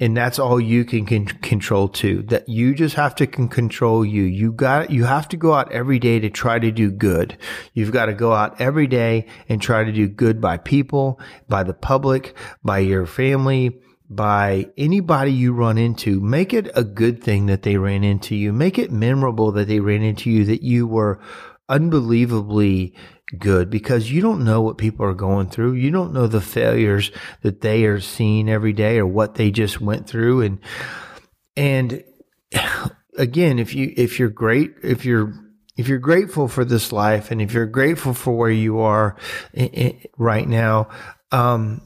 And 0.00 0.16
that's 0.16 0.40
all 0.40 0.60
you 0.60 0.84
can, 0.84 1.06
control 1.06 1.86
too. 1.86 2.22
That 2.22 2.48
you 2.48 2.74
just 2.74 2.96
have 2.96 3.14
to 3.14 3.28
can 3.28 3.48
control 3.48 4.04
you. 4.04 4.24
You 4.24 4.50
got, 4.50 4.90
you 4.90 5.04
have 5.04 5.28
to 5.28 5.36
go 5.36 5.54
out 5.54 5.70
every 5.70 6.00
day 6.00 6.18
to 6.18 6.30
try 6.30 6.58
to 6.58 6.72
do 6.72 6.90
good. 6.90 7.38
You've 7.74 7.92
got 7.92 8.06
to 8.06 8.12
go 8.12 8.32
out 8.32 8.60
every 8.60 8.88
day 8.88 9.26
and 9.48 9.62
try 9.62 9.84
to 9.84 9.92
do 9.92 10.08
good 10.08 10.40
by 10.40 10.56
people, 10.56 11.20
by 11.48 11.62
the 11.62 11.74
public, 11.74 12.36
by 12.64 12.80
your 12.80 13.06
family, 13.06 13.80
by 14.08 14.70
anybody 14.76 15.32
you 15.32 15.52
run 15.52 15.78
into. 15.78 16.20
Make 16.20 16.52
it 16.52 16.70
a 16.74 16.84
good 16.84 17.22
thing 17.22 17.46
that 17.46 17.62
they 17.62 17.76
ran 17.76 18.04
into 18.04 18.34
you. 18.34 18.52
Make 18.52 18.78
it 18.78 18.92
memorable 18.92 19.52
that 19.52 19.68
they 19.68 19.80
ran 19.80 20.02
into 20.02 20.30
you, 20.30 20.44
that 20.44 20.62
you 20.62 20.86
were 20.86 21.20
unbelievably 21.68 22.94
good 23.38 23.70
because 23.70 24.10
you 24.10 24.20
don't 24.20 24.44
know 24.44 24.60
what 24.60 24.78
people 24.78 25.06
are 25.06 25.14
going 25.14 25.48
through. 25.48 25.72
You 25.72 25.90
don't 25.90 26.12
know 26.12 26.26
the 26.26 26.40
failures 26.40 27.10
that 27.42 27.62
they 27.62 27.84
are 27.84 28.00
seeing 28.00 28.48
every 28.48 28.72
day 28.72 28.98
or 28.98 29.06
what 29.06 29.34
they 29.34 29.50
just 29.50 29.80
went 29.80 30.06
through. 30.06 30.42
And, 30.42 30.60
and 31.56 32.04
again, 33.18 33.58
if 33.58 33.74
you, 33.74 33.92
if 33.96 34.18
you're 34.18 34.28
great, 34.28 34.74
if 34.82 35.04
you're, 35.04 35.32
if 35.76 35.88
you're 35.88 35.98
grateful 35.98 36.46
for 36.46 36.64
this 36.64 36.92
life 36.92 37.30
and 37.30 37.42
if 37.42 37.52
you're 37.52 37.66
grateful 37.66 38.14
for 38.14 38.36
where 38.36 38.50
you 38.50 38.78
are 38.80 39.16
right 40.16 40.46
now, 40.46 40.88
um, 41.32 41.80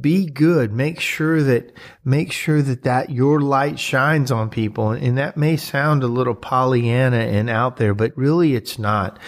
be 0.00 0.26
good. 0.26 0.72
Make 0.72 1.00
sure 1.00 1.42
that 1.42 1.72
make 2.04 2.30
sure 2.30 2.62
that 2.62 2.84
that 2.84 3.10
your 3.10 3.40
light 3.40 3.80
shines 3.80 4.30
on 4.30 4.48
people. 4.48 4.90
And 4.90 5.18
that 5.18 5.36
may 5.36 5.56
sound 5.56 6.04
a 6.04 6.08
little 6.08 6.36
pollyanna 6.36 7.16
and 7.16 7.50
out 7.50 7.78
there 7.78 7.92
but 7.92 8.16
really 8.16 8.54
it's 8.54 8.78
not. 8.78 9.18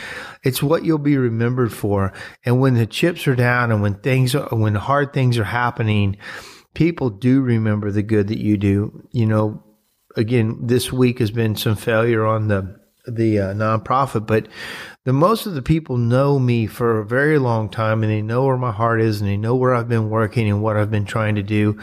It's 0.45 0.63
what 0.63 0.85
you'll 0.85 0.99
be 0.99 1.19
remembered 1.19 1.73
for. 1.73 2.13
And 2.45 2.61
when 2.61 2.75
the 2.75 2.87
chips 2.87 3.27
are 3.27 3.35
down 3.35 3.73
and 3.73 3.83
when 3.83 3.95
things 3.95 4.35
are, 4.37 4.49
when 4.51 4.77
hard 4.77 5.13
things 5.13 5.39
are 5.39 5.45
happening 5.45 6.19
people 6.73 7.11
do 7.11 7.41
remember 7.41 7.91
the 7.91 8.03
good 8.03 8.29
that 8.29 8.39
you 8.39 8.57
do. 8.57 9.09
You 9.11 9.27
know 9.27 9.65
again 10.17 10.67
this 10.67 10.93
week 10.93 11.19
has 11.19 11.33
been 11.33 11.57
some 11.57 11.75
failure 11.75 12.25
on 12.25 12.47
the 12.47 12.79
the 13.07 13.39
uh, 13.39 13.55
nonprofit 13.55 14.27
but 14.27 14.49
the 15.05 15.13
most 15.13 15.45
of 15.47 15.55
the 15.55 15.63
people 15.63 15.99
know 15.99 16.39
me 16.39 16.67
for 16.67 16.99
a 16.99 17.05
very 17.07 17.39
long 17.39 17.69
time 17.69 18.03
and 18.03 18.11
they 18.11 18.23
know 18.23 18.47
where 18.47 18.57
my 18.57 18.73
heart 18.73 19.03
is 19.03 19.21
and 19.21 19.29
they 19.29 19.37
know 19.37 19.55
where 19.55 19.75
I've 19.75 19.89
been 19.89 20.09
working 20.09 20.49
and 20.49 20.63
what 20.63 20.77
I've 20.77 20.91
been 20.91 21.05
trying 21.05 21.35
to 21.35 21.43
do. 21.43 21.79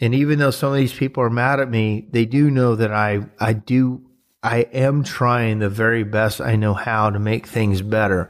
And 0.00 0.14
even 0.14 0.38
though 0.38 0.50
some 0.50 0.70
of 0.70 0.76
these 0.76 0.92
people 0.92 1.22
are 1.22 1.30
mad 1.30 1.60
at 1.60 1.70
me, 1.70 2.06
they 2.10 2.26
do 2.26 2.50
know 2.50 2.76
that 2.76 2.92
I, 2.92 3.20
I 3.40 3.54
do, 3.54 4.02
I 4.42 4.62
am 4.72 5.02
trying 5.02 5.60
the 5.60 5.70
very 5.70 6.04
best 6.04 6.40
I 6.40 6.56
know 6.56 6.74
how 6.74 7.08
to 7.08 7.18
make 7.18 7.46
things 7.46 7.80
better. 7.80 8.28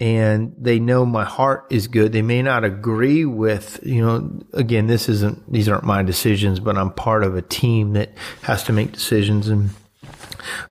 And 0.00 0.54
they 0.58 0.78
know 0.80 1.04
my 1.04 1.24
heart 1.24 1.66
is 1.70 1.88
good. 1.88 2.12
They 2.12 2.22
may 2.22 2.42
not 2.42 2.64
agree 2.64 3.24
with, 3.24 3.80
you 3.84 4.04
know, 4.04 4.40
again, 4.52 4.86
this 4.86 5.08
isn't, 5.08 5.52
these 5.52 5.68
aren't 5.68 5.84
my 5.84 6.02
decisions, 6.02 6.58
but 6.58 6.78
I'm 6.78 6.92
part 6.92 7.22
of 7.22 7.36
a 7.36 7.42
team 7.42 7.92
that 7.92 8.12
has 8.42 8.64
to 8.64 8.72
make 8.72 8.92
decisions 8.92 9.48
and 9.48 9.70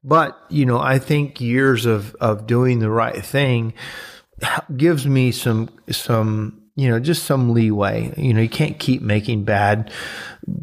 but, 0.04 0.38
you 0.50 0.66
know, 0.66 0.80
I 0.80 1.00
think 1.00 1.42
years 1.42 1.86
of, 1.86 2.16
of 2.16 2.48
doing 2.48 2.80
the 2.80 2.90
right 2.90 3.24
thing 3.24 3.74
gives 4.76 5.06
me 5.06 5.32
some, 5.32 5.70
some, 5.90 6.62
you 6.76 6.90
know, 6.90 7.00
just 7.00 7.24
some 7.24 7.54
leeway. 7.54 8.14
You 8.18 8.34
know, 8.34 8.42
you 8.42 8.50
can't 8.50 8.80
keep 8.80 9.02
making 9.02 9.44
bad 9.44 9.92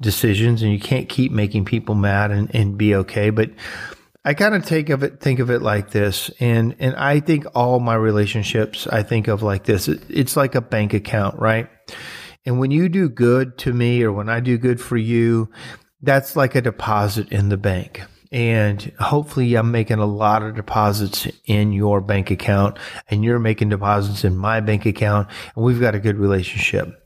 decisions 0.00 0.62
and 0.62 0.72
you 0.72 0.80
can't 0.80 1.08
keep 1.08 1.32
making 1.32 1.64
people 1.64 1.94
mad 1.94 2.30
and, 2.30 2.54
and 2.54 2.78
be 2.78 2.94
okay. 2.96 3.30
But 3.30 3.50
I 4.24 4.34
kind 4.34 4.54
of 4.54 4.64
take 4.64 4.90
of 4.90 5.02
it, 5.02 5.20
think 5.20 5.38
of 5.38 5.50
it 5.50 5.62
like 5.62 5.90
this. 5.90 6.30
And, 6.40 6.74
and 6.78 6.94
I 6.96 7.20
think 7.20 7.46
all 7.54 7.80
my 7.80 7.94
relationships, 7.94 8.86
I 8.86 9.02
think 9.02 9.28
of 9.28 9.42
like 9.42 9.64
this. 9.64 9.88
It's 9.88 10.36
like 10.36 10.54
a 10.54 10.60
bank 10.60 10.92
account, 10.92 11.38
right? 11.38 11.68
And 12.44 12.58
when 12.58 12.70
you 12.70 12.88
do 12.88 13.08
good 13.08 13.58
to 13.58 13.72
me 13.72 14.02
or 14.02 14.12
when 14.12 14.28
I 14.28 14.40
do 14.40 14.58
good 14.58 14.80
for 14.80 14.96
you, 14.96 15.50
that's 16.02 16.36
like 16.36 16.54
a 16.54 16.62
deposit 16.62 17.30
in 17.30 17.48
the 17.48 17.56
bank 17.56 18.02
and 18.30 18.92
hopefully 18.98 19.54
I'm 19.54 19.70
making 19.70 19.98
a 19.98 20.06
lot 20.06 20.42
of 20.42 20.54
deposits 20.54 21.26
in 21.46 21.72
your 21.72 22.00
bank 22.00 22.30
account 22.30 22.78
and 23.08 23.24
you're 23.24 23.38
making 23.38 23.70
deposits 23.70 24.24
in 24.24 24.36
my 24.36 24.60
bank 24.60 24.86
account 24.86 25.28
and 25.54 25.64
we've 25.64 25.80
got 25.80 25.94
a 25.94 26.00
good 26.00 26.18
relationship. 26.18 27.04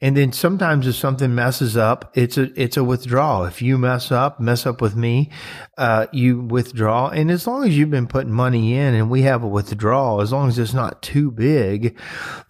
And 0.00 0.16
then 0.16 0.32
sometimes 0.32 0.86
if 0.86 0.96
something 0.96 1.34
messes 1.34 1.78
up, 1.78 2.10
it's 2.14 2.36
a 2.36 2.50
it's 2.60 2.76
a 2.76 2.84
withdrawal. 2.84 3.44
If 3.46 3.62
you 3.62 3.78
mess 3.78 4.12
up, 4.12 4.38
mess 4.38 4.66
up 4.66 4.82
with 4.82 4.94
me, 4.94 5.30
uh, 5.78 6.08
you 6.12 6.40
withdraw. 6.40 7.08
And 7.08 7.30
as 7.30 7.46
long 7.46 7.64
as 7.64 7.78
you've 7.78 7.90
been 7.90 8.08
putting 8.08 8.32
money 8.32 8.74
in 8.74 8.94
and 8.94 9.08
we 9.08 9.22
have 9.22 9.42
a 9.42 9.48
withdrawal, 9.48 10.20
as 10.20 10.30
long 10.30 10.48
as 10.48 10.58
it's 10.58 10.74
not 10.74 11.00
too 11.00 11.30
big, 11.30 11.98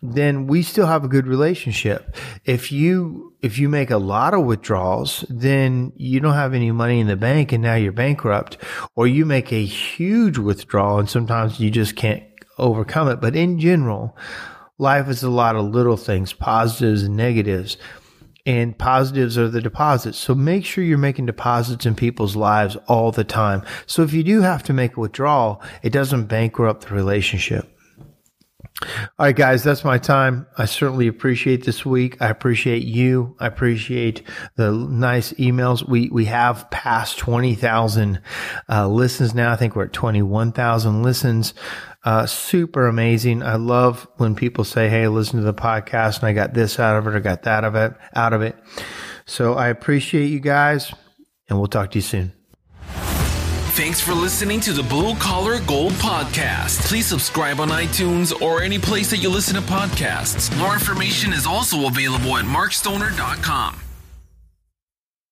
then 0.02 0.48
we 0.48 0.62
still 0.62 0.86
have 0.86 1.04
a 1.04 1.08
good 1.08 1.28
relationship. 1.28 2.16
If 2.44 2.72
you 2.72 3.33
if 3.44 3.58
you 3.58 3.68
make 3.68 3.90
a 3.90 3.98
lot 3.98 4.32
of 4.32 4.46
withdrawals, 4.46 5.22
then 5.28 5.92
you 5.96 6.18
don't 6.18 6.32
have 6.32 6.54
any 6.54 6.72
money 6.72 6.98
in 6.98 7.08
the 7.08 7.14
bank 7.14 7.52
and 7.52 7.62
now 7.62 7.74
you're 7.74 7.92
bankrupt. 7.92 8.56
Or 8.96 9.06
you 9.06 9.26
make 9.26 9.52
a 9.52 9.62
huge 9.62 10.38
withdrawal 10.38 10.98
and 10.98 11.10
sometimes 11.10 11.60
you 11.60 11.70
just 11.70 11.94
can't 11.94 12.22
overcome 12.56 13.08
it. 13.08 13.20
But 13.20 13.36
in 13.36 13.60
general, 13.60 14.16
life 14.78 15.10
is 15.10 15.22
a 15.22 15.28
lot 15.28 15.56
of 15.56 15.66
little 15.66 15.98
things, 15.98 16.32
positives 16.32 17.02
and 17.02 17.18
negatives. 17.18 17.76
And 18.46 18.78
positives 18.78 19.36
are 19.36 19.48
the 19.50 19.60
deposits. 19.60 20.16
So 20.16 20.34
make 20.34 20.64
sure 20.64 20.82
you're 20.82 20.96
making 20.96 21.26
deposits 21.26 21.84
in 21.84 21.94
people's 21.94 22.36
lives 22.36 22.78
all 22.88 23.12
the 23.12 23.24
time. 23.24 23.62
So 23.84 24.02
if 24.02 24.14
you 24.14 24.22
do 24.22 24.40
have 24.40 24.62
to 24.62 24.72
make 24.72 24.96
a 24.96 25.00
withdrawal, 25.00 25.62
it 25.82 25.92
doesn't 25.92 26.28
bankrupt 26.28 26.88
the 26.88 26.94
relationship. 26.94 27.73
All 29.18 29.26
right, 29.26 29.36
guys, 29.36 29.62
that's 29.62 29.84
my 29.84 29.98
time. 29.98 30.46
I 30.58 30.64
certainly 30.64 31.06
appreciate 31.06 31.64
this 31.64 31.86
week. 31.86 32.20
I 32.20 32.28
appreciate 32.28 32.82
you. 32.82 33.36
I 33.38 33.46
appreciate 33.46 34.22
the 34.56 34.72
nice 34.72 35.32
emails. 35.34 35.88
We 35.88 36.08
we 36.10 36.24
have 36.26 36.70
passed 36.70 37.18
twenty 37.18 37.54
thousand 37.54 38.20
uh, 38.68 38.88
listens 38.88 39.34
now. 39.34 39.52
I 39.52 39.56
think 39.56 39.76
we're 39.76 39.84
at 39.84 39.92
twenty 39.92 40.22
one 40.22 40.52
thousand 40.52 41.02
listens. 41.02 41.54
Uh, 42.04 42.26
super 42.26 42.86
amazing. 42.86 43.42
I 43.42 43.56
love 43.56 44.06
when 44.16 44.34
people 44.34 44.64
say, 44.64 44.90
Hey, 44.90 45.08
listen 45.08 45.38
to 45.38 45.44
the 45.44 45.54
podcast 45.54 46.18
and 46.18 46.28
I 46.28 46.32
got 46.34 46.52
this 46.52 46.78
out 46.78 46.96
of 46.96 47.06
it 47.06 47.14
or 47.14 47.20
got 47.20 47.44
that 47.44 47.64
of 47.64 47.74
it 47.76 47.94
out 48.14 48.34
of 48.34 48.42
it. 48.42 48.56
So 49.24 49.54
I 49.54 49.68
appreciate 49.68 50.26
you 50.26 50.40
guys 50.40 50.92
and 51.48 51.58
we'll 51.58 51.68
talk 51.68 51.92
to 51.92 51.98
you 51.98 52.02
soon. 52.02 52.32
Thanks 53.74 54.00
for 54.00 54.14
listening 54.14 54.60
to 54.60 54.72
the 54.72 54.84
Blue 54.84 55.16
Collar 55.16 55.58
Gold 55.58 55.94
Podcast. 55.94 56.86
Please 56.86 57.06
subscribe 57.06 57.58
on 57.58 57.70
iTunes 57.70 58.32
or 58.40 58.62
any 58.62 58.78
place 58.78 59.10
that 59.10 59.16
you 59.16 59.28
listen 59.28 59.56
to 59.56 59.62
podcasts. 59.62 60.56
More 60.58 60.74
information 60.74 61.32
is 61.32 61.44
also 61.44 61.88
available 61.88 62.36
at 62.36 62.44
markstoner.com. 62.44 63.83